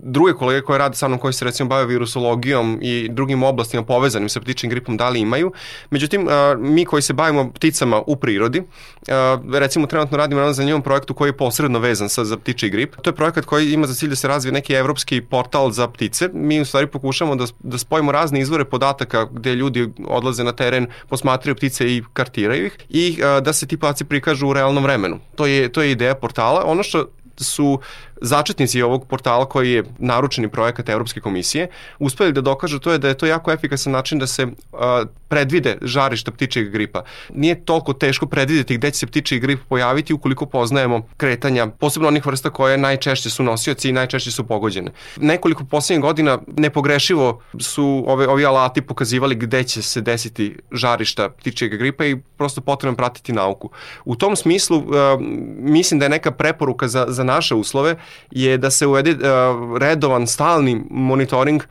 druge 0.03 0.32
kolege 0.32 0.61
koje 0.61 0.78
rade 0.78 0.97
sa 0.97 1.09
mnom 1.09 1.18
koji 1.18 1.32
se 1.32 1.45
recimo 1.45 1.68
bave 1.68 1.87
virusologijom 1.87 2.78
i 2.82 3.09
drugim 3.11 3.43
oblastima 3.43 3.82
povezanim 3.82 4.28
sa 4.28 4.41
ptičim 4.41 4.70
gripom 4.70 4.97
da 4.97 5.09
li 5.09 5.20
imaju. 5.20 5.53
Međutim, 5.91 6.26
uh, 6.26 6.32
mi 6.59 6.84
koji 6.84 7.03
se 7.03 7.12
bavimo 7.12 7.53
pticama 7.53 8.03
u 8.07 8.16
prirodi, 8.16 8.59
uh, 8.59 9.55
recimo 9.55 9.87
trenutno 9.87 10.16
radimo 10.16 10.41
na 10.41 10.53
zanimljivom 10.53 10.82
projektu 10.82 11.14
koji 11.14 11.28
je 11.28 11.37
posredno 11.37 11.78
vezan 11.78 12.09
sa 12.09 12.24
za 12.24 12.37
ptiči 12.37 12.70
grip. 12.70 12.97
To 13.03 13.11
je 13.11 13.14
projekat 13.14 13.45
koji 13.45 13.72
ima 13.72 13.87
za 13.87 13.95
cilj 13.95 14.09
da 14.09 14.16
se 14.16 14.28
razvije 14.28 14.53
neki 14.53 14.72
evropski 14.72 15.20
portal 15.20 15.70
za 15.70 15.89
ptice. 15.89 16.28
Mi 16.32 16.61
u 16.61 16.64
stvari 16.64 16.87
pokušamo 16.87 17.37
da, 17.37 17.45
da 17.59 17.78
spojimo 17.78 18.12
razne 18.12 18.41
izvore 18.41 18.64
podataka 18.64 19.26
gde 19.32 19.55
ljudi 19.55 19.89
odlaze 20.07 20.45
na 20.45 20.53
teren, 20.53 20.87
posmatraju 21.09 21.55
ptice 21.55 21.87
i 21.97 22.03
kartiraju 22.12 22.66
ih 22.66 22.78
i 22.89 23.18
uh, 23.18 23.43
da 23.43 23.53
se 23.53 23.66
ti 23.66 23.76
podaci 23.76 24.05
prikažu 24.05 24.49
u 24.49 24.53
realnom 24.53 24.84
vremenu 24.84 25.18
to 25.37 25.47
je, 25.47 25.72
to 25.72 25.82
je 25.82 25.91
ideja 25.91 26.14
portala. 26.14 26.64
Ono 26.64 26.82
što 26.82 27.07
su 27.37 27.80
začetnici 28.20 28.82
ovog 28.82 29.06
portala 29.06 29.44
koji 29.44 29.72
je 29.72 29.84
naručeni 29.98 30.48
projekat 30.48 30.88
Evropske 30.88 31.20
komisije 31.20 31.68
uspeli 31.98 32.32
da 32.32 32.40
dokažu 32.40 32.78
to 32.78 32.92
je 32.92 32.98
da 32.98 33.08
je 33.08 33.18
to 33.18 33.26
jako 33.26 33.52
efikasan 33.52 33.92
način 33.92 34.18
da 34.18 34.26
se 34.26 34.44
uh, 34.44 34.80
predvide 35.28 35.78
žarišta 35.82 36.30
ptičeg 36.30 36.70
gripa. 36.70 37.02
Nije 37.34 37.64
toliko 37.64 37.92
teško 37.92 38.26
predvideti 38.26 38.76
gde 38.76 38.90
će 38.90 38.98
se 38.98 39.06
ptičji 39.06 39.38
grip 39.38 39.60
pojaviti 39.68 40.14
ukoliko 40.14 40.46
poznajemo 40.46 41.02
kretanja, 41.16 41.66
posebno 41.66 42.08
onih 42.08 42.26
vrsta 42.26 42.50
koje 42.50 42.78
najčešće 42.78 43.30
su 43.30 43.42
nosioci 43.42 43.88
i 43.88 43.92
najčešće 43.92 44.30
su 44.30 44.44
pogođene. 44.44 44.90
Nekoliko 45.16 45.64
poslednjih 45.64 46.02
godina 46.02 46.38
nepogrešivo 46.56 47.40
su 47.60 48.04
ove, 48.06 48.28
ovi 48.28 48.46
alati 48.46 48.82
pokazivali 48.82 49.34
gde 49.34 49.64
će 49.64 49.82
se 49.82 50.00
desiti 50.00 50.56
žarišta 50.72 51.28
ptičjeg 51.28 51.76
gripa 51.76 52.04
i 52.04 52.16
prosto 52.36 52.60
potrebno 52.60 52.96
pratiti 52.96 53.32
nauku. 53.32 53.70
U 54.04 54.16
tom 54.16 54.36
smislu 54.36 54.78
uh, 54.78 54.86
mislim 55.58 56.00
da 56.00 56.06
je 56.06 56.10
neka 56.10 56.30
preporuka 56.30 56.88
za, 56.88 57.06
za 57.08 57.24
naše 57.24 57.54
uslove 57.54 57.96
je 58.30 58.59
da 58.59 58.70
se 58.70 58.86
uvede 58.86 59.11
uh, 59.11 59.78
redovan, 59.78 60.26
stalni 60.26 60.82
monitoring 60.90 61.62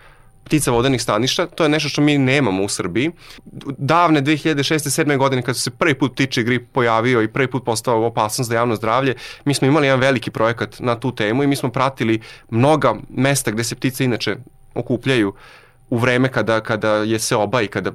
ptica 0.45 0.71
vodenih 0.71 1.01
staništa, 1.01 1.45
to 1.45 1.63
je 1.63 1.69
nešto 1.69 1.89
što 1.89 2.01
mi 2.01 2.17
nemamo 2.17 2.63
u 2.63 2.69
Srbiji. 2.69 3.11
Davne 3.77 4.21
2006. 4.21 5.03
7. 5.03 5.17
godine 5.17 5.41
kad 5.41 5.57
se 5.57 5.71
prvi 5.71 5.93
put 5.93 6.13
ptiči 6.13 6.43
grip 6.43 6.67
pojavio 6.71 7.21
i 7.21 7.27
prvi 7.27 7.47
put 7.47 7.65
postao 7.65 8.05
opasnost 8.05 8.49
za 8.49 8.55
javno 8.55 8.75
zdravlje, 8.75 9.15
mi 9.45 9.53
smo 9.53 9.67
imali 9.67 9.87
jedan 9.87 9.99
veliki 9.99 10.31
projekat 10.31 10.79
na 10.79 10.99
tu 10.99 11.15
temu 11.15 11.43
i 11.43 11.47
mi 11.47 11.55
smo 11.55 11.69
pratili 11.69 12.21
mnoga 12.49 12.95
mesta 13.09 13.51
gde 13.51 13.63
se 13.63 13.75
ptice 13.75 14.05
inače 14.05 14.35
okupljaju 14.73 15.33
u 15.95 15.97
vreme 15.97 16.27
kada, 16.31 16.59
kada 16.61 16.89
je 17.07 17.19
se 17.19 17.35
oba 17.35 17.61
i 17.61 17.67
kada 17.67 17.91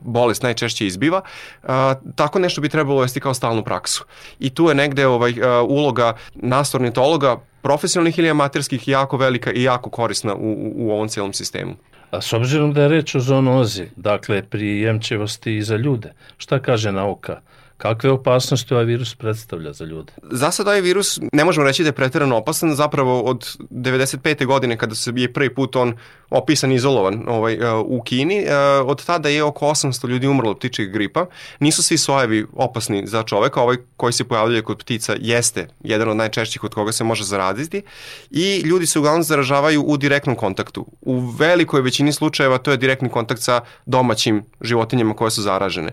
bolest 0.00 0.42
najčešće 0.42 0.86
izbiva, 0.86 1.22
a, 1.62 1.94
tako 2.16 2.38
nešto 2.38 2.60
bi 2.60 2.68
trebalo 2.68 2.96
uvesti 2.96 3.20
kao 3.20 3.34
stalnu 3.34 3.64
praksu. 3.64 4.04
I 4.40 4.50
tu 4.50 4.68
je 4.68 4.74
negde 4.74 5.06
ovaj, 5.06 5.34
a, 5.42 5.62
uloga 5.62 6.14
nastornitologa, 6.34 7.36
profesionalnih 7.62 8.18
ili 8.18 8.30
amaterskih, 8.30 8.88
jako 8.88 9.16
velika 9.16 9.52
i 9.52 9.62
jako 9.62 9.90
korisna 9.90 10.34
u, 10.34 10.72
u, 10.76 10.90
ovom 10.90 11.08
cijelom 11.08 11.32
sistemu. 11.32 11.74
A 12.10 12.20
s 12.20 12.32
obzirom 12.32 12.72
da 12.72 12.82
je 12.82 12.88
reč 12.88 13.14
o 13.14 13.20
zoonozi, 13.20 13.86
dakle 13.96 14.42
prijemčivosti 14.42 15.56
i 15.56 15.62
za 15.62 15.76
ljude, 15.76 16.12
šta 16.38 16.58
kaže 16.58 16.92
nauka? 16.92 17.40
Kakve 17.82 18.10
opasnosti 18.10 18.74
ovaj 18.74 18.84
virus 18.84 19.14
predstavlja 19.14 19.72
za 19.72 19.84
ljude? 19.84 20.12
Za 20.30 20.50
sad 20.50 20.66
ovaj 20.66 20.80
virus 20.80 21.20
ne 21.32 21.44
možemo 21.44 21.66
reći 21.66 21.82
da 21.82 21.88
je 21.88 21.92
pretjerano 21.92 22.36
opasan, 22.36 22.74
zapravo 22.74 23.20
od 23.20 23.56
95. 23.70 24.46
godine 24.46 24.76
kada 24.76 24.94
se 24.94 25.12
je 25.16 25.32
prvi 25.32 25.54
put 25.54 25.76
on 25.76 25.96
opisan 26.30 26.72
izolovan 26.72 27.24
ovaj, 27.28 27.54
uh, 27.54 27.80
u 27.86 28.02
Kini, 28.02 28.38
uh, 28.44 28.88
od 28.88 29.04
tada 29.04 29.28
je 29.28 29.42
oko 29.42 29.66
800 29.66 30.08
ljudi 30.08 30.26
umrlo 30.26 30.50
od 30.50 30.58
ptičeg 30.58 30.92
gripa. 30.92 31.26
Nisu 31.60 31.82
svi 31.82 31.98
sojevi 31.98 32.46
opasni 32.52 33.06
za 33.06 33.22
čoveka, 33.22 33.62
ovaj 33.62 33.76
koji 33.96 34.12
se 34.12 34.24
pojavljuje 34.24 34.62
kod 34.62 34.78
ptica 34.78 35.16
jeste 35.20 35.68
jedan 35.84 36.08
od 36.08 36.16
najčešćih 36.16 36.64
od 36.64 36.74
koga 36.74 36.92
se 36.92 37.04
može 37.04 37.24
zaraziti 37.24 37.82
i 38.30 38.60
ljudi 38.64 38.86
se 38.86 38.98
uglavnom 38.98 39.22
zaražavaju 39.22 39.82
u 39.82 39.96
direktnom 39.96 40.36
kontaktu. 40.36 40.86
U 41.00 41.18
velikoj 41.18 41.82
većini 41.82 42.12
slučajeva 42.12 42.58
to 42.58 42.70
je 42.70 42.76
direktni 42.76 43.08
kontakt 43.08 43.42
sa 43.42 43.60
domaćim 43.86 44.42
životinjama 44.60 45.14
koje 45.14 45.30
su 45.30 45.42
zaražene 45.42 45.92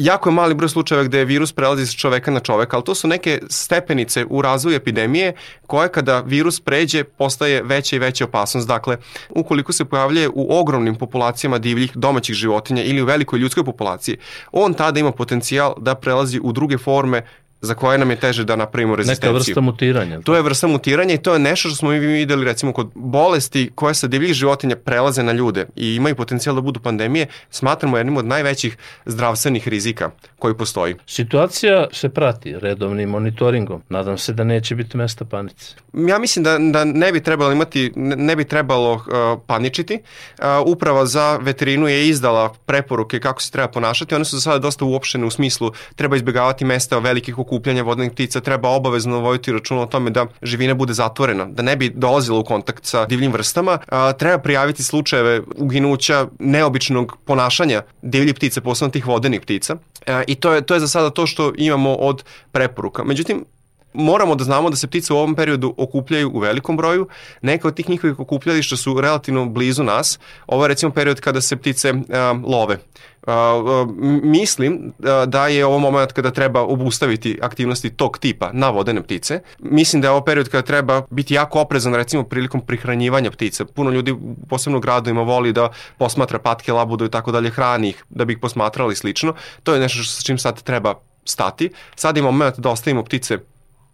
jako 0.00 0.28
je 0.28 0.34
mali 0.34 0.54
broj 0.54 0.68
slučajeva 0.68 1.04
gde 1.04 1.24
virus 1.24 1.52
prelazi 1.52 1.86
sa 1.86 1.92
čoveka 1.92 2.30
na 2.30 2.40
čoveka, 2.40 2.76
ali 2.76 2.84
to 2.84 2.94
su 2.94 3.08
neke 3.08 3.40
stepenice 3.48 4.24
u 4.30 4.42
razvoju 4.42 4.76
epidemije 4.76 5.32
koje 5.66 5.88
kada 5.88 6.20
virus 6.20 6.60
pređe 6.60 7.04
postaje 7.04 7.62
veća 7.62 7.96
i 7.96 7.98
veća 7.98 8.24
opasnost. 8.24 8.68
Dakle, 8.68 8.96
ukoliko 9.28 9.72
se 9.72 9.84
pojavljuje 9.84 10.28
u 10.28 10.58
ogromnim 10.60 10.96
populacijama 10.96 11.58
divljih 11.58 11.92
domaćih 11.94 12.34
životinja 12.34 12.82
ili 12.82 13.02
u 13.02 13.06
velikoj 13.06 13.38
ljudskoj 13.38 13.64
populaciji, 13.64 14.16
on 14.52 14.74
tada 14.74 15.00
ima 15.00 15.12
potencijal 15.12 15.74
da 15.78 15.94
prelazi 15.94 16.40
u 16.42 16.52
druge 16.52 16.78
forme 16.78 17.22
za 17.60 17.74
koje 17.74 17.98
nam 17.98 18.10
je 18.10 18.16
teže 18.16 18.44
da 18.44 18.56
napravimo 18.56 18.96
rezistenciju. 18.96 19.32
Neka 19.32 19.38
vrsta 19.38 19.60
mutiranja. 19.60 20.20
To 20.20 20.34
je 20.34 20.42
vrsta 20.42 20.66
mutiranja 20.66 21.14
i 21.14 21.18
to 21.18 21.32
je 21.32 21.38
nešto 21.38 21.68
što 21.68 21.76
smo 21.76 21.90
mi 21.90 21.98
videli 21.98 22.44
recimo 22.44 22.72
kod 22.72 22.90
bolesti 22.94 23.70
koje 23.74 23.94
sa 23.94 24.06
divljih 24.06 24.32
životinja 24.32 24.76
prelaze 24.76 25.22
na 25.22 25.32
ljude 25.32 25.66
i 25.76 25.94
imaju 25.94 26.14
potencijal 26.14 26.54
da 26.54 26.60
budu 26.60 26.80
pandemije, 26.80 27.26
smatramo 27.50 27.96
jednim 27.96 28.16
od 28.16 28.24
najvećih 28.24 28.76
zdravstvenih 29.06 29.68
rizika 29.68 30.10
koji 30.38 30.54
postoji. 30.54 30.94
Situacija 31.06 31.86
se 31.92 32.08
prati 32.08 32.58
redovnim 32.58 33.08
monitoringom. 33.08 33.82
Nadam 33.88 34.18
se 34.18 34.32
da 34.32 34.44
neće 34.44 34.74
biti 34.74 34.96
mesta 34.96 35.24
panice. 35.24 35.74
Ja 35.92 36.18
mislim 36.18 36.44
da, 36.44 36.58
da 36.58 36.84
ne 36.84 37.12
bi 37.12 37.20
trebalo 37.22 37.52
imati, 37.52 37.92
ne 37.96 38.36
bi 38.36 38.44
trebalo 38.44 38.92
uh, 38.92 39.02
paničiti. 39.46 39.94
Uh, 40.38 40.44
Uprava 40.66 41.06
za 41.06 41.36
veterinu 41.36 41.88
je 41.88 42.08
izdala 42.08 42.54
preporuke 42.66 43.20
kako 43.20 43.42
se 43.42 43.50
treba 43.50 43.68
ponašati. 43.68 44.14
One 44.14 44.24
su 44.24 44.36
za 44.36 44.40
sada 44.40 44.58
dosta 44.58 44.84
uopštene 44.84 45.26
u 45.26 45.30
smislu 45.30 45.72
treba 45.96 46.16
izbjegavati 46.16 46.64
mesta 46.64 46.98
velikih 46.98 47.38
okupljanja 47.50 47.82
vodenih 47.82 48.12
ptica 48.12 48.40
treba 48.40 48.68
obavezno 48.68 49.18
voditi 49.20 49.52
računa 49.52 49.82
o 49.82 49.86
tome 49.86 50.10
da 50.10 50.26
živina 50.42 50.74
bude 50.74 50.94
zatvorena, 50.94 51.44
da 51.44 51.62
ne 51.62 51.76
bi 51.76 51.90
dolazila 51.90 52.38
u 52.38 52.44
kontakt 52.44 52.84
sa 52.86 53.06
divljim 53.06 53.32
vrstama. 53.32 53.78
A, 53.88 54.12
treba 54.12 54.38
prijaviti 54.38 54.82
slučajeve 54.82 55.40
uginuća 55.56 56.26
neobičnog 56.38 57.16
ponašanja 57.24 57.82
divljih 58.02 58.34
ptica, 58.34 58.60
posebno 58.60 58.92
tih 58.92 59.06
vodenih 59.06 59.40
ptica. 59.40 59.76
A, 60.06 60.22
I 60.26 60.34
to 60.34 60.52
je, 60.52 60.62
to 60.62 60.74
je 60.74 60.80
za 60.80 60.88
sada 60.88 61.10
to 61.10 61.26
što 61.26 61.52
imamo 61.56 61.94
od 61.94 62.24
preporuka. 62.52 63.04
Međutim, 63.04 63.44
moramo 63.92 64.34
da 64.34 64.44
znamo 64.44 64.70
da 64.70 64.76
se 64.76 64.86
ptice 64.86 65.12
u 65.12 65.16
ovom 65.16 65.34
periodu 65.34 65.74
okupljaju 65.76 66.30
u 66.34 66.38
velikom 66.38 66.76
broju. 66.76 67.08
Neka 67.42 67.68
od 67.68 67.74
tih 67.74 67.88
njihovih 67.88 68.20
okupljališta 68.20 68.76
su 68.76 69.00
relativno 69.00 69.46
blizu 69.46 69.84
nas. 69.84 70.18
Ovo 70.46 70.64
je 70.64 70.68
recimo 70.68 70.92
period 70.92 71.20
kada 71.20 71.40
se 71.40 71.56
ptice 71.56 71.92
uh, 71.92 72.04
love. 72.44 72.78
Uh, 73.26 73.32
uh, 73.32 73.88
mislim 74.22 74.92
da 75.26 75.48
je 75.48 75.66
ovo 75.66 75.78
moment 75.78 76.12
kada 76.12 76.30
treba 76.30 76.60
obustaviti 76.60 77.38
aktivnosti 77.42 77.90
tog 77.90 78.18
tipa 78.18 78.50
na 78.52 78.70
vodene 78.70 79.02
ptice. 79.02 79.40
Mislim 79.58 80.02
da 80.02 80.08
je 80.08 80.12
ovo 80.12 80.20
period 80.20 80.48
kada 80.48 80.62
treba 80.62 81.02
biti 81.10 81.34
jako 81.34 81.60
oprezan 81.60 81.94
recimo 81.94 82.22
prilikom 82.22 82.60
prihranjivanja 82.60 83.30
ptica. 83.30 83.64
Puno 83.64 83.90
ljudi, 83.90 84.14
posebno 84.48 84.78
u 84.78 84.80
gradovima, 84.80 85.22
voli 85.22 85.52
da 85.52 85.68
posmatra 85.98 86.38
patke, 86.38 86.72
labudu 86.72 87.04
i 87.04 87.10
tako 87.10 87.32
dalje, 87.32 87.50
hrani 87.50 87.88
ih 87.88 88.04
da 88.08 88.24
bi 88.24 88.32
ih 88.32 88.38
posmatrali 88.38 88.96
slično. 88.96 89.34
To 89.62 89.74
je 89.74 89.80
nešto 89.80 90.04
sa 90.04 90.22
čim 90.22 90.38
sad 90.38 90.62
treba 90.62 90.94
stati. 91.24 91.70
Sad 91.94 92.16
imamo 92.16 92.32
moment 92.32 92.58
da 92.58 92.70
ostavimo 92.70 93.04
ptice 93.04 93.38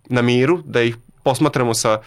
na 0.08 0.22
miru, 0.22 0.62
da 0.64 0.82
ih 0.82 0.96
posmatramo 1.22 1.74
sa 1.74 1.98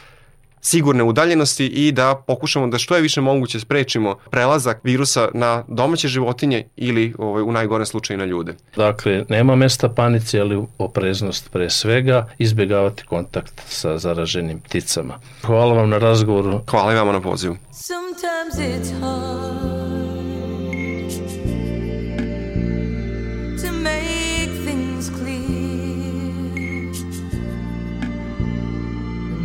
sigurne 0.61 1.03
udaljenosti 1.03 1.65
i 1.65 1.91
da 1.91 2.23
pokušamo 2.27 2.67
da 2.67 2.77
što 2.77 2.95
je 2.95 3.01
više 3.01 3.21
moguće 3.21 3.59
sprečimo 3.59 4.15
prelazak 4.31 4.79
virusa 4.83 5.29
na 5.33 5.63
domaće 5.67 6.07
životinje 6.07 6.67
ili 6.75 7.13
ovaj, 7.17 7.43
u 7.43 7.51
najgorem 7.51 7.85
slučaju 7.85 8.17
na 8.17 8.25
ljude. 8.25 8.55
Dakle, 8.75 9.25
nema 9.29 9.55
mesta 9.55 9.89
panici, 9.89 10.39
ali 10.39 10.63
opreznost 10.77 11.51
pre 11.51 11.69
svega, 11.69 12.29
izbjegavati 12.37 13.03
kontakt 13.05 13.61
sa 13.67 13.97
zaraženim 13.97 14.59
pticama. 14.59 15.19
Hvala 15.45 15.73
vam 15.73 15.89
na 15.89 15.97
razgovoru. 15.97 16.61
Hvala 16.69 16.93
i 16.93 16.95
vama 16.95 17.11
na 17.11 17.21
pozivu. 17.21 17.57
Sometimes 17.71 18.55
it's 18.55 19.01
hard 19.01 19.78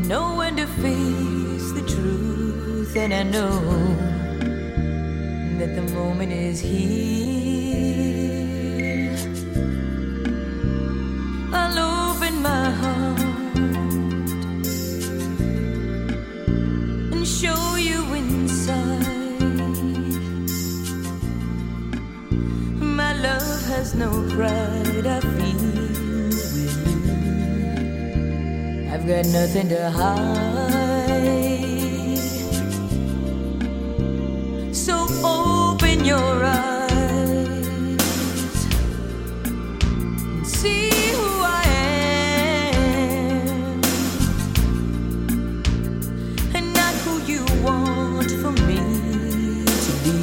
know 0.09 0.37
when 0.37 0.57
to 0.57 0.67
face 0.67 1.73
the 1.73 1.83
truth, 1.87 2.95
and 2.97 3.15
I 3.15 3.23
know 3.23 3.61
that 5.59 5.75
the 5.75 5.83
moment 5.95 6.33
is 6.33 6.61
here. 6.61 7.55
I'll 11.53 11.79
open 12.11 12.43
my 12.43 12.71
heart 12.71 12.94
got 29.15 29.27
nothing 29.27 29.69
to 29.69 29.91
hide. 29.91 30.19
So 34.75 35.07
open 35.23 36.05
your 36.05 36.45
eyes 36.45 37.69
and 40.27 40.45
see 40.45 40.91
who 41.13 41.43
I 41.45 41.63
am, 42.57 43.83
and 46.57 46.67
not 46.75 46.95
who 47.05 47.15
you 47.33 47.45
want 47.63 48.31
for 48.43 48.53
me 48.67 48.81
to 49.85 49.93
be. 50.03 50.19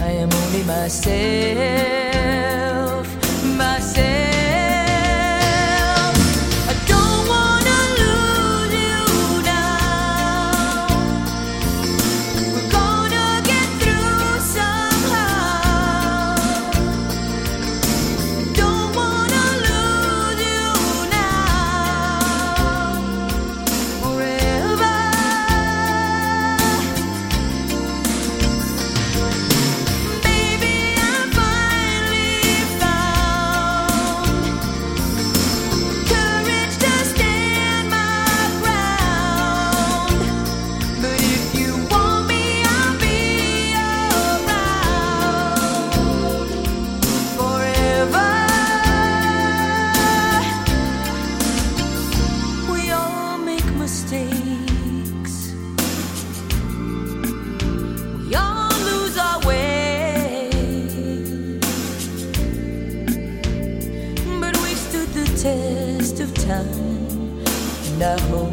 I 0.00 0.10
am 0.22 0.30
only 0.32 0.62
myself, 0.62 1.85
test 65.46 66.18
of 66.20 66.34
time. 66.34 67.38
And 67.88 68.02
I 68.02 68.18
hope 68.30 68.50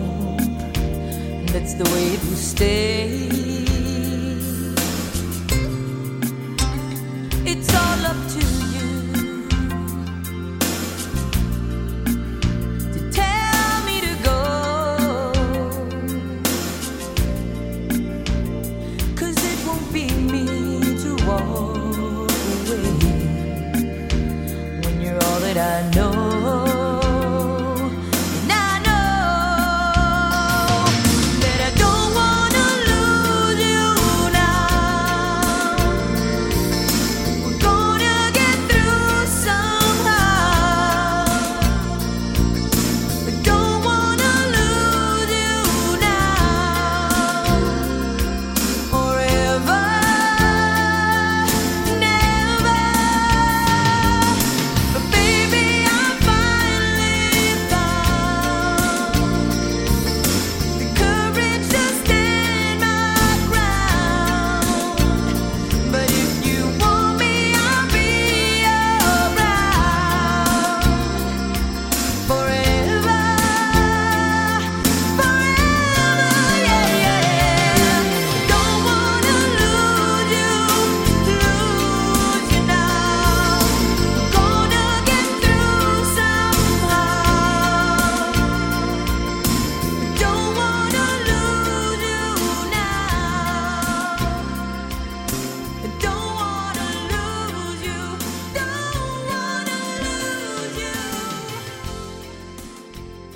that's 1.51 1.73
the 1.73 1.87
way 1.93 2.05
it 2.15 2.21
will 2.27 2.43
stay. 2.53 3.07
It's 7.51 7.69
all 7.81 8.01
up 8.11 8.19
to 8.33 8.41
you. 8.67 8.72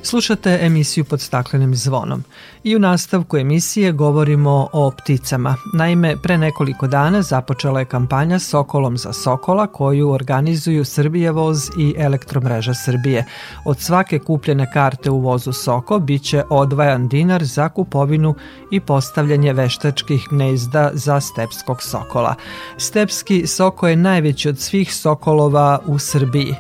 Slušate 0.10 0.60
emisiju 0.62 1.06
pod 1.06 1.22
staklenim 1.22 1.76
zvonom 1.76 2.24
i 2.64 2.76
u 2.76 2.80
nastavku 2.80 3.38
emisije 3.38 3.92
govorimo 3.92 4.68
o 4.74 4.92
pticama. 4.92 5.56
Naime, 5.74 6.16
pre 6.24 6.38
nekoliko 6.38 6.88
dana 6.88 7.22
započela 7.22 7.80
je 7.80 7.86
kampanja 7.86 8.40
Sokolom 8.40 8.98
za 8.98 9.14
Sokola 9.14 9.68
koju 9.68 10.10
organizuju 10.12 10.86
Srbije 10.86 11.32
voz 11.32 11.70
i 11.78 11.96
Elektromreža 11.98 12.74
Srbije. 12.74 13.26
Od 13.66 13.80
svake 13.80 14.20
kupljene 14.20 14.72
karte 14.74 15.10
u 15.10 15.20
vozu 15.20 15.54
Soko 15.54 16.00
biće 16.00 16.44
odvajan 16.50 17.08
dinar 17.08 17.44
za 17.44 17.70
kupovinu 17.70 18.36
i 18.72 18.80
postavljanje 18.80 19.54
veštačkih 19.54 20.28
gnezda 20.30 20.92
za 20.94 21.22
stepskog 21.22 21.82
sokola. 21.82 22.36
Stepski 22.78 23.48
soko 23.48 23.88
je 23.88 23.96
najveći 23.96 24.50
od 24.50 24.60
svih 24.60 24.94
sokolova 24.94 25.80
u 25.86 26.00
Srbiji. 26.00 26.56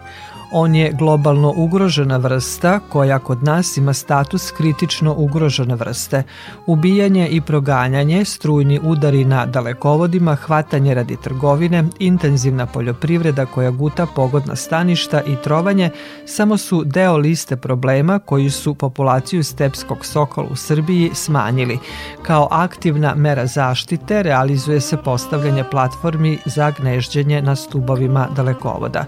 On 0.52 0.76
je 0.76 0.92
globalno 0.94 1.54
ugrožena 1.56 2.18
vrsta 2.18 2.80
koja 2.80 3.20
kod 3.20 3.44
nas 3.44 3.78
ima 3.78 3.94
status 3.94 4.52
kritično 4.52 5.14
ugrožene 5.18 5.76
vrste. 5.76 6.24
Ubijanje 6.66 7.28
i 7.28 7.42
proganjanje, 7.42 8.26
strujni 8.26 8.80
udari 8.84 9.26
na 9.26 9.46
dalekovodima, 9.46 10.36
hvatanje 10.36 10.94
radi 10.94 11.18
trgovine, 11.24 11.84
intenzivna 12.00 12.66
poljoprivreda 12.66 13.46
koja 13.46 13.72
guta 13.72 14.06
pogodna 14.16 14.56
staništa 14.56 15.22
i 15.22 15.36
trovanje 15.44 15.90
samo 16.26 16.58
su 16.58 16.84
deo 16.84 17.18
liste 17.18 17.58
problema 17.58 18.20
koji 18.20 18.50
su 18.50 18.76
populaciju 18.76 19.44
stepskog 19.44 20.06
sokola 20.06 20.48
u 20.52 20.56
Srbiji 20.56 21.12
smanjili. 21.14 21.80
Kao 22.22 22.48
aktivna 22.52 23.16
mera 23.16 23.46
zaštite 23.46 24.24
realizuje 24.24 24.82
se 24.82 24.98
postavljanje 24.98 25.64
platformi 25.72 26.38
za 26.46 26.72
gnežđenje 26.72 27.42
na 27.42 27.56
stubovima 27.56 28.28
dalekovoda. 28.36 29.06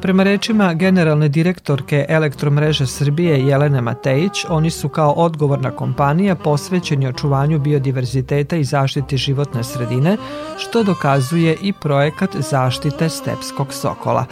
Prema 0.00 0.22
rečima 0.22 0.74
generalne 0.78 1.28
direktorke 1.28 2.04
Elektromreže 2.08 2.86
Srbije 2.86 3.46
Jelene 3.46 3.80
Matejić, 3.80 4.44
oni 4.48 4.70
su 4.70 4.88
kao 4.88 5.12
odgovorna 5.12 5.70
kompanija 5.70 6.34
posvećeni 6.34 7.08
očuvanju 7.08 7.58
biodiverziteta 7.58 8.56
i 8.56 8.64
zaštiti 8.64 9.16
životne 9.16 9.64
sredine, 9.64 10.16
što 10.58 10.82
dokazuje 10.82 11.56
i 11.62 11.72
projekat 11.72 12.36
zaštite 12.36 13.08
stepskog 13.08 13.72
sokola. 13.72 14.24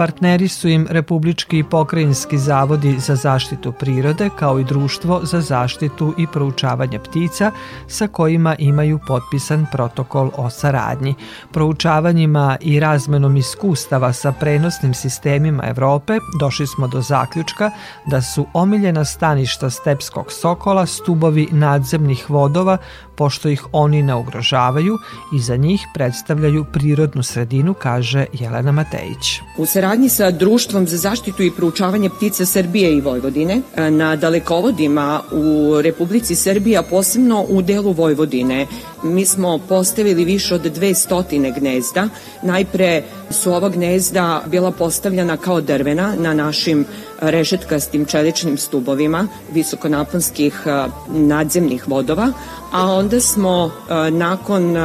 Partneri 0.00 0.48
su 0.48 0.68
im 0.68 0.86
Republički 0.90 1.58
i 1.58 1.64
pokrajinski 1.64 2.38
zavodi 2.38 2.98
za 2.98 3.16
zaštitu 3.16 3.72
prirode 3.72 4.30
kao 4.38 4.58
i 4.58 4.64
Društvo 4.64 5.20
za 5.22 5.40
zaštitu 5.40 6.14
i 6.18 6.26
proučavanje 6.26 6.98
ptica 6.98 7.50
sa 7.86 8.06
kojima 8.06 8.56
imaju 8.58 8.98
potpisan 9.06 9.66
protokol 9.72 10.30
o 10.36 10.50
saradnji. 10.50 11.14
Proučavanjima 11.52 12.56
i 12.60 12.80
razmenom 12.80 13.36
iskustava 13.36 14.12
sa 14.12 14.32
prenosnim 14.32 14.94
sistemima 14.94 15.62
Evrope 15.66 16.18
došli 16.40 16.66
smo 16.66 16.88
do 16.88 17.00
zaključka 17.00 17.70
da 18.06 18.22
su 18.22 18.46
omiljena 18.52 19.04
staništa 19.04 19.70
stepskog 19.70 20.32
sokola 20.32 20.86
stubovi 20.86 21.48
nadzemnih 21.50 22.30
vodova 22.30 22.78
pošto 23.20 23.48
ih 23.48 23.64
oni 23.72 24.02
ne 24.02 24.14
ugrožavaju 24.14 24.98
i 25.36 25.40
za 25.40 25.56
njih 25.56 25.82
predstavljaju 25.94 26.64
prirodnu 26.72 27.22
sredinu, 27.22 27.74
kaže 27.74 28.24
Jelena 28.32 28.72
Matejić. 28.72 29.40
U 29.58 29.66
saradnji 29.66 30.08
sa 30.08 30.30
Društvom 30.30 30.86
za 30.88 30.96
zaštitu 30.96 31.42
i 31.42 31.50
proučavanje 31.50 32.08
ptica 32.10 32.46
Srbije 32.46 32.94
i 32.96 33.00
Vojvodine 33.00 33.60
na 33.90 34.16
dalekovodima 34.16 35.20
u 35.32 35.80
Republici 35.82 36.34
Srbija, 36.34 36.82
posebno 36.82 37.44
u 37.48 37.62
delu 37.62 37.92
Vojvodine, 37.92 38.66
mi 39.02 39.26
smo 39.26 39.58
postavili 39.68 40.24
više 40.24 40.54
od 40.54 40.64
200 40.80 41.60
gnezda. 41.60 42.08
Najpre 42.42 43.02
su 43.30 43.52
ova 43.52 43.68
gnezda 43.68 44.42
bila 44.46 44.70
postavljena 44.70 45.36
kao 45.36 45.60
drvena 45.60 46.14
na 46.18 46.34
našim 46.34 46.86
rešetkastim 47.20 48.04
čeličnim 48.04 48.58
stubovima 48.58 49.28
visokonaponskih 49.52 50.62
nadzemnih 51.08 51.88
vodova, 51.88 52.32
a 52.72 52.86
onda 52.86 53.20
smo 53.20 53.70
nakon 54.10 54.76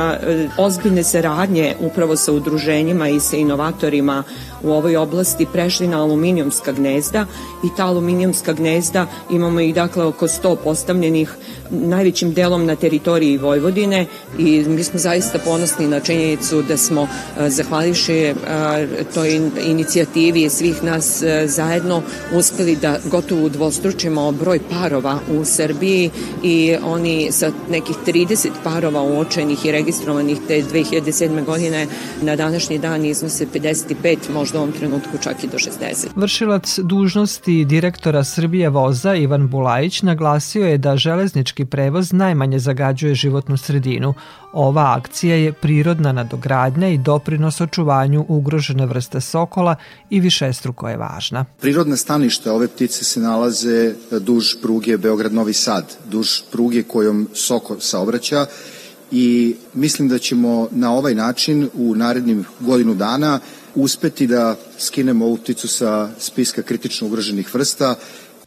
ozbiljne 0.57 1.03
saradnje 1.03 1.75
upravo 1.79 2.15
sa 2.15 2.31
udruženjima 2.31 3.09
i 3.09 3.19
sa 3.19 3.37
inovatorima 3.37 4.23
u 4.65 4.71
ovoj 4.71 4.95
oblasti 4.97 5.45
prešli 5.53 5.87
na 5.87 6.01
aluminijumska 6.01 6.71
gnezda 6.71 7.25
i 7.63 7.67
ta 7.77 7.85
aluminijumska 7.85 8.53
gnezda 8.53 9.07
imamo 9.31 9.59
ih 9.59 9.75
dakle 9.75 10.03
oko 10.03 10.27
100 10.27 10.55
postavljenih 10.63 11.35
najvećim 11.71 12.33
delom 12.33 12.65
na 12.65 12.75
teritoriji 12.75 13.37
Vojvodine 13.37 14.05
i 14.39 14.63
mi 14.67 14.83
smo 14.83 14.99
zaista 14.99 15.39
ponosni 15.39 15.87
na 15.87 15.99
činjenicu 15.99 16.61
da 16.61 16.77
smo 16.77 17.07
zahvalivši 17.47 18.33
toj 19.13 19.41
inicijativi 19.65 20.49
svih 20.49 20.83
nas 20.83 21.23
zajedno 21.45 22.01
uspeli 22.33 22.75
da 22.75 22.97
gotovo 23.11 23.45
udvostručimo 23.45 24.31
broj 24.31 24.59
parova 24.69 25.19
u 25.39 25.45
Srbiji 25.45 26.11
i 26.43 26.75
oni 26.83 27.31
sa 27.31 27.51
nekih 27.69 27.95
30 28.05 28.49
parova 28.63 29.01
uočenih 29.01 29.65
i 29.65 29.71
registrovanih 29.71 30.37
te 30.47 30.63
2007. 30.73 31.45
godine 31.45 31.87
na 32.21 32.35
današnji 32.35 32.77
dan 32.77 33.05
iznose 33.05 33.45
55, 33.53 34.17
možda 34.33 34.54
u 34.55 34.61
ovom 34.61 34.71
trenutku 34.71 35.17
čak 35.23 35.43
i 35.43 35.47
do 35.47 35.57
60. 35.57 36.07
Vršilac 36.15 36.79
dužnosti 36.79 37.65
direktora 37.65 38.23
Srbije 38.23 38.69
voza 38.69 39.15
Ivan 39.15 39.47
Bulajić 39.47 40.01
naglasio 40.01 40.67
je 40.67 40.77
da 40.77 40.97
železnički 40.97 41.65
prevoz 41.65 42.13
najmanje 42.13 42.59
zagađuje 42.59 43.15
životnu 43.15 43.57
sredinu. 43.57 44.13
Ova 44.53 44.95
akcija 44.97 45.35
je 45.35 45.53
prirodna 45.53 46.11
nadogradnja 46.11 46.89
i 46.89 46.97
doprinos 46.97 47.61
očuvanju 47.61 48.25
ugrožene 48.27 48.85
vrste 48.85 49.21
sokola 49.21 49.75
i 50.09 50.19
višestruko 50.19 50.89
je 50.89 50.97
važna. 50.97 51.45
Prirodne 51.61 51.97
stanište 51.97 52.51
ove 52.51 52.67
ptice 52.67 53.03
se 53.03 53.19
nalaze 53.19 53.93
duž 54.19 54.45
pruge 54.61 54.97
Beograd-Novi 54.97 55.53
Sad, 55.53 55.93
duž 56.11 56.27
pruge 56.51 56.83
kojom 56.83 57.27
soko 57.33 57.79
saobraća 57.79 58.45
i 59.11 59.55
mislim 59.73 60.07
da 60.07 60.17
ćemo 60.17 60.67
na 60.71 60.93
ovaj 60.93 61.15
način 61.15 61.69
u 61.73 61.95
narednim 61.95 62.45
godinu 62.59 62.95
dana 62.95 63.39
uspeti 63.75 64.27
da 64.27 64.55
skinemo 64.79 65.25
ovu 65.25 65.37
pticu 65.37 65.67
sa 65.67 66.09
spiska 66.19 66.61
kritično 66.61 67.07
ugroženih 67.07 67.53
vrsta 67.53 67.95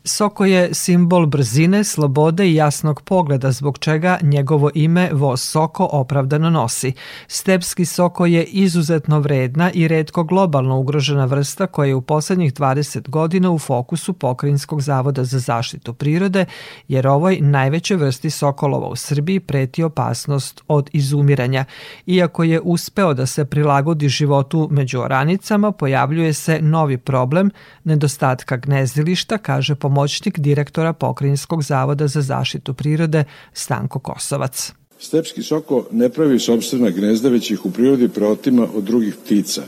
Soko 0.08 0.44
je 0.44 0.74
simbol 0.74 1.26
brzine, 1.26 1.84
slobode 1.84 2.48
i 2.48 2.54
jasnog 2.54 3.02
pogleda 3.02 3.52
zbog 3.52 3.78
čega 3.78 4.18
njegovo 4.22 4.70
ime 4.74 5.10
voz 5.12 5.40
Soko 5.40 5.88
opravdano 5.92 6.50
nosi. 6.50 6.92
Stepski 7.26 7.84
soko 7.84 8.26
je 8.26 8.44
izuzetno 8.44 9.20
vredna 9.20 9.70
i 9.70 9.88
redko 9.88 10.24
globalno 10.24 10.78
ugrožena 10.78 11.24
vrsta 11.24 11.66
koja 11.66 11.88
je 11.88 11.94
u 11.94 12.00
poslednjih 12.00 12.52
20 12.54 13.08
godina 13.08 13.50
u 13.50 13.58
fokusu 13.58 14.12
Pokrinjskog 14.12 14.82
zavoda 14.82 15.24
za 15.24 15.38
zaštitu 15.38 15.94
prirode, 15.94 16.44
jer 16.88 17.06
ovoj 17.06 17.38
najvećoj 17.40 17.96
vrsti 17.96 18.30
sokolova 18.30 18.88
u 18.88 18.96
Srbiji 18.96 19.40
preti 19.40 19.82
opasnost 19.82 20.60
od 20.68 20.90
izumiranja. 20.92 21.64
Iako 22.06 22.44
je 22.44 22.60
uspeo 22.60 23.14
da 23.14 23.26
se 23.26 23.44
prilagodi 23.44 24.08
životu 24.08 24.68
među 24.70 25.00
oranicama, 25.00 25.72
pojavljuje 25.72 26.32
se 26.32 26.58
novi 26.62 26.98
problem 26.98 27.50
nedostatka 27.84 28.56
gnezdilišta, 28.56 29.38
kaže 29.38 29.74
pomoćnik 29.74 29.97
pomoćnik 29.98 30.38
direktora 30.38 30.92
Pokrinjskog 30.92 31.62
zavoda 31.62 32.06
za 32.06 32.22
zaštitu 32.22 32.74
prirode 32.74 33.24
Stanko 33.52 33.98
Kosovac. 33.98 34.72
Stepski 34.98 35.42
soko 35.42 35.86
ne 35.92 36.08
pravi 36.08 36.38
sobstvena 36.38 36.90
gnezda, 36.90 37.28
već 37.28 37.50
ih 37.50 37.66
u 37.66 37.70
prirodi 37.70 38.08
preotima 38.08 38.68
od 38.74 38.84
drugih 38.84 39.16
ptica. 39.24 39.62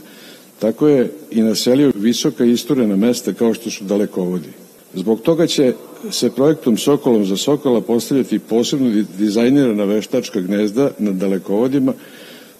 Tako 0.59 0.87
je 0.87 1.11
i 1.31 1.41
naselio 1.41 1.91
visoka 1.95 2.45
isturena 2.45 2.95
mesta 2.95 3.33
kao 3.33 3.53
što 3.53 3.71
su 3.71 3.83
dalekovodi. 3.83 4.49
Zbog 4.93 5.21
toga 5.21 5.47
će 5.47 5.73
se 6.11 6.31
projektom 6.31 6.77
Sokolom 6.77 7.25
za 7.25 7.37
Sokola 7.37 7.81
postavljati 7.81 8.39
posebno 8.39 9.03
dizajnirana 9.17 9.83
veštačka 9.83 10.39
gnezda 10.41 10.91
na 10.99 11.11
dalekovodima 11.11 11.93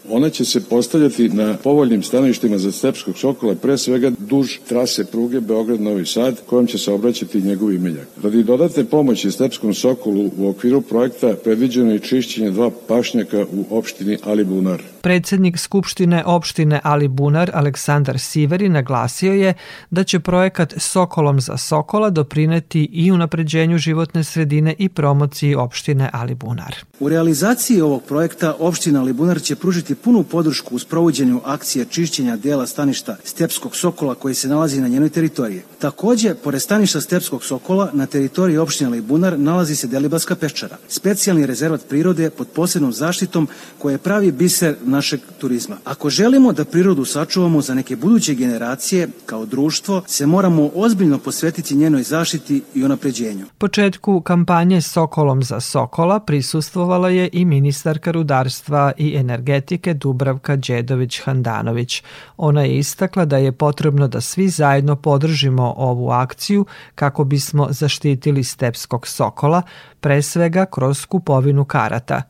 Ona 0.09 0.29
će 0.29 0.45
se 0.45 0.61
postavljati 0.61 1.29
na 1.29 1.57
povoljnim 1.63 2.03
stanovištima 2.03 2.57
za 2.57 2.71
stepskog 2.71 3.17
sokola, 3.17 3.55
pre 3.55 3.77
svega 3.77 4.11
duž 4.19 4.57
trase 4.67 5.05
pruge 5.05 5.39
Beograd-Novi 5.39 6.05
Sad, 6.05 6.41
kojom 6.45 6.67
će 6.67 6.77
se 6.77 6.91
obraćati 6.91 7.41
njegov 7.41 7.73
imeljak. 7.73 8.07
Radi 8.23 8.43
dodatne 8.43 8.85
pomoći 8.85 9.31
stepskom 9.31 9.73
sokolu 9.73 10.29
u 10.37 10.49
okviru 10.49 10.81
projekta 10.81 11.35
predviđeno 11.43 11.91
je 11.91 11.99
čišćenje 11.99 12.51
dva 12.51 12.71
pašnjaka 12.87 13.45
u 13.51 13.77
opštini 13.77 14.17
Alibunar. 14.23 14.81
Predsednik 15.01 15.57
Skupštine 15.57 16.23
opštine 16.25 16.79
Alibunar 16.83 17.51
Aleksandar 17.53 18.19
Siveri 18.19 18.69
naglasio 18.69 19.33
je 19.33 19.53
da 19.89 20.03
će 20.03 20.19
projekat 20.19 20.73
Sokolom 20.77 21.41
za 21.41 21.57
Sokola 21.57 22.09
doprineti 22.09 22.89
i 22.91 23.11
unapređenju 23.11 23.77
životne 23.77 24.23
sredine 24.23 24.75
i 24.77 24.89
promociji 24.89 25.55
opštine 25.55 26.09
Alibunar. 26.13 26.75
U 26.99 27.09
realizaciji 27.09 27.81
ovog 27.81 28.03
projekta 28.03 28.55
opština 28.59 28.99
Alibunar 29.01 29.41
će 29.41 29.55
pružiti 29.55 29.95
punu 29.95 30.23
podršku 30.23 30.75
u 30.75 30.79
sprovođenju 30.79 31.41
akcije 31.45 31.85
čišćenja 31.85 32.35
dela 32.35 32.67
staništa 32.67 33.15
Stepskog 33.23 33.75
Sokola 33.75 34.15
koji 34.15 34.35
se 34.35 34.47
nalazi 34.47 34.81
na 34.81 34.87
njenoj 34.87 35.09
teritoriji. 35.09 35.61
Takođe, 35.79 36.35
pored 36.35 36.61
staništa 36.61 37.01
Stepskog 37.01 37.43
Sokola, 37.43 37.89
na 37.93 38.05
teritoriji 38.05 38.57
opštine 38.57 38.87
Alibunar 38.87 39.39
nalazi 39.39 39.75
se 39.75 39.87
Delibaska 39.87 40.35
peščara, 40.35 40.77
specijalni 40.87 41.45
rezervat 41.45 41.87
prirode 41.89 42.29
pod 42.29 42.47
posebnom 42.47 42.93
zaštitom 42.93 43.47
koje 43.77 43.97
pravi 43.97 44.31
biser 44.31 44.75
našeg 44.91 45.19
turizma. 45.37 45.77
Ako 45.85 46.09
želimo 46.09 46.53
da 46.53 46.65
prirodu 46.65 47.05
sačuvamo 47.05 47.61
za 47.61 47.73
neke 47.73 47.95
buduće 47.95 48.33
generacije, 48.33 49.07
kao 49.25 49.45
društvo, 49.45 50.03
se 50.07 50.25
moramo 50.25 50.69
ozbiljno 50.75 51.17
posvetiti 51.17 51.75
njenoj 51.75 52.03
zaštiti 52.03 52.63
i 52.75 52.83
unapređenju. 52.83 53.45
Početku 53.57 54.21
kampanje 54.21 54.81
Sokolom 54.81 55.43
za 55.43 55.59
Sokola 55.59 56.19
prisustvovala 56.19 57.09
je 57.09 57.29
i 57.33 57.45
ministarka 57.45 58.11
rudarstva 58.11 58.91
i 58.97 59.15
energetike 59.15 59.93
Dubravka 59.93 60.57
Đedović-Handanović. 60.57 62.03
Ona 62.37 62.61
je 62.61 62.77
istakla 62.77 63.25
da 63.25 63.37
je 63.37 63.51
potrebno 63.51 64.07
da 64.07 64.21
svi 64.21 64.49
zajedno 64.49 64.95
podržimo 64.95 65.73
ovu 65.77 66.09
akciju 66.09 66.65
kako 66.95 67.23
bismo 67.23 67.67
zaštitili 67.69 68.43
stepskog 68.43 69.07
sokola, 69.07 69.61
pre 69.99 70.21
svega 70.21 70.65
kroz 70.65 71.05
kupovinu 71.05 71.65
karata 71.65 72.21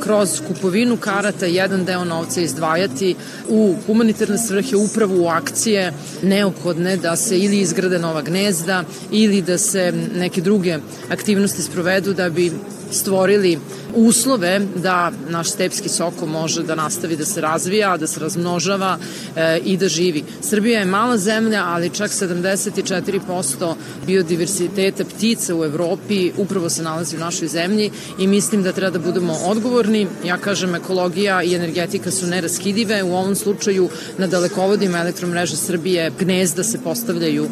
kroz 0.00 0.40
kupovinu 0.48 0.96
karata 0.96 1.46
jedan 1.46 1.84
deo 1.84 2.04
novca 2.04 2.40
izdvajati 2.40 3.14
u 3.48 3.74
humanitarne 3.86 4.38
svrhe 4.38 4.76
upravo 4.76 5.22
u 5.22 5.28
akcije 5.28 5.92
neophodne 6.22 6.96
da 6.96 7.16
se 7.16 7.38
ili 7.38 7.60
izgrade 7.60 7.98
nova 7.98 8.22
gnezda 8.22 8.84
ili 9.10 9.42
da 9.42 9.58
se 9.58 9.92
neke 10.14 10.40
druge 10.40 10.78
aktivnosti 11.10 11.62
sprovedu 11.62 12.14
da 12.14 12.30
bi 12.30 12.52
stvorili 12.92 13.58
uslove 13.94 14.60
da 14.76 15.12
naš 15.28 15.50
stepski 15.50 15.88
soko 15.88 16.26
može 16.26 16.62
da 16.62 16.74
nastavi 16.74 17.16
da 17.16 17.24
se 17.24 17.40
razvija, 17.40 17.96
da 17.96 18.06
se 18.06 18.20
razmnožava 18.20 18.98
e, 19.36 19.58
i 19.64 19.76
da 19.76 19.88
živi. 19.88 20.24
Srbija 20.40 20.80
je 20.80 20.86
mala 20.86 21.18
zemlja, 21.18 21.64
ali 21.66 21.90
čak 21.90 22.10
74% 22.10 23.74
biodiversiteta 24.06 25.04
ptica 25.04 25.56
u 25.56 25.64
Evropi 25.64 26.32
upravo 26.36 26.70
se 26.70 26.82
nalazi 26.82 27.16
u 27.16 27.20
našoj 27.20 27.48
zemlji 27.48 27.90
i 28.18 28.26
mislim 28.26 28.62
da 28.62 28.72
treba 28.72 28.90
da 28.90 28.98
budemo 28.98 29.32
odgovorni. 29.44 30.06
Ja 30.24 30.36
kažem, 30.36 30.74
ekologija 30.74 31.42
i 31.42 31.54
energetika 31.54 32.10
su 32.10 32.26
neraskidive. 32.26 33.02
U 33.02 33.14
ovom 33.14 33.34
slučaju 33.34 33.88
na 34.18 34.26
dalekovodima 34.26 34.98
elektromreže 34.98 35.56
Srbije 35.56 36.12
gnezda 36.18 36.64
se 36.64 36.78
postavljaju 36.78 37.48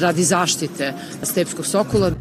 radi 0.00 0.24
zaštite 0.24 0.94
stepskog 1.22 1.66
sokola. 1.66 2.12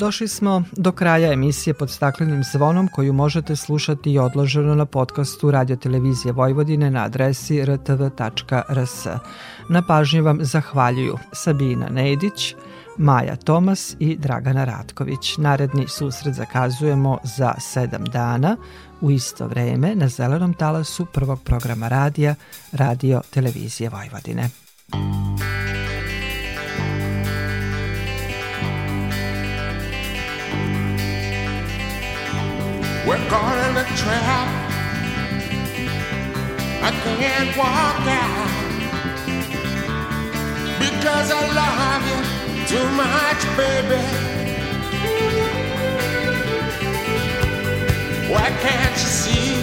Došli 0.00 0.28
smo 0.28 0.62
do 0.72 0.92
kraja 0.92 1.32
emisije 1.32 1.74
pod 1.74 1.90
staklenim 1.90 2.44
zvonom 2.44 2.88
koju 2.88 3.12
možete 3.12 3.56
slušati 3.56 4.12
i 4.12 4.18
odloženo 4.18 4.74
na 4.74 4.86
podcastu 4.86 5.50
Radio 5.50 5.76
Televizije 5.76 6.32
Vojvodine 6.32 6.90
na 6.90 7.04
adresi 7.04 7.64
rtv.rs. 7.64 9.06
Na 9.68 9.82
pažnji 9.86 10.20
vam 10.20 10.38
zahvaljuju 10.44 11.18
Sabina 11.32 11.88
Nedić, 11.88 12.54
Maja 12.96 13.36
Tomas 13.36 13.96
i 13.98 14.16
Dragana 14.16 14.64
Ratković. 14.64 15.36
Naredni 15.36 15.88
susret 15.88 16.34
zakazujemo 16.34 17.18
za 17.24 17.54
sedam 17.58 18.04
dana 18.04 18.56
u 19.00 19.10
isto 19.10 19.46
vreme 19.46 19.94
na 19.94 20.08
zelenom 20.08 20.54
talasu 20.54 21.06
prvog 21.06 21.42
programa 21.42 21.88
radija 21.88 22.34
Radio 22.72 23.20
Televizije 23.30 23.90
Vojvodine. 23.90 24.50
We're 33.10 33.28
caught 33.28 33.58
in 33.68 33.76
a 33.76 33.84
trap. 33.98 34.48
I 36.80 36.90
can't 37.02 37.56
walk 37.56 38.06
out 38.06 38.50
because 40.78 41.32
I 41.32 41.42
love 41.60 42.02
you 42.06 42.20
too 42.70 42.88
much, 43.02 43.42
baby. 43.56 44.00
Why 48.32 48.48
can't 48.62 48.94
you 49.02 49.10
see 49.22 49.56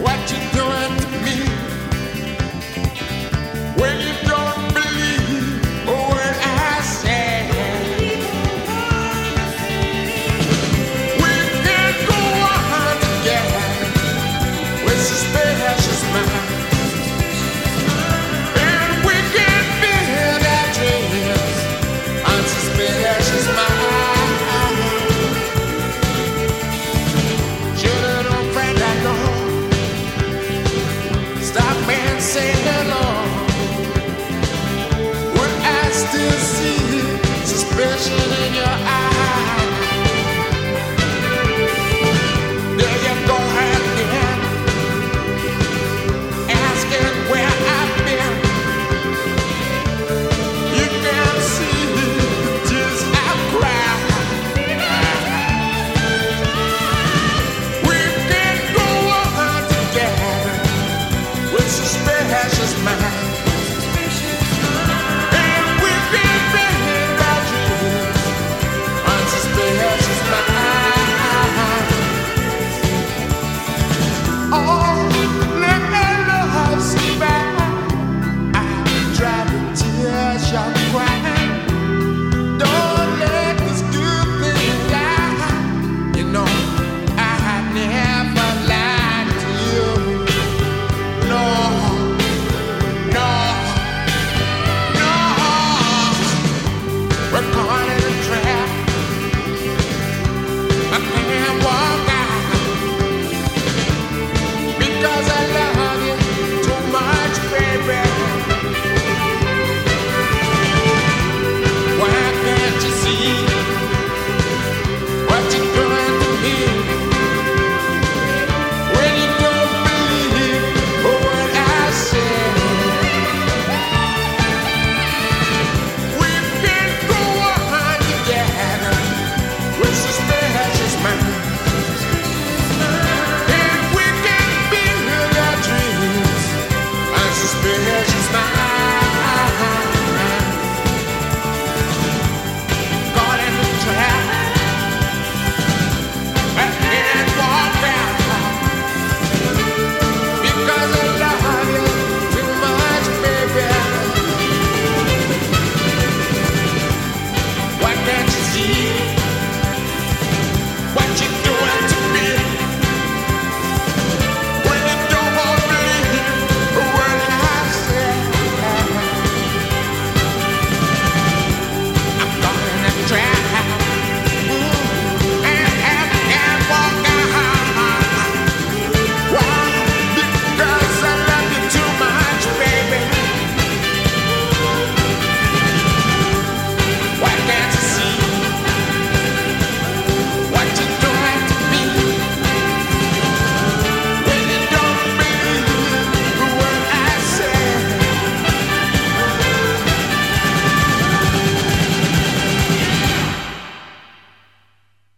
what 0.00 0.20
you're 0.30 0.49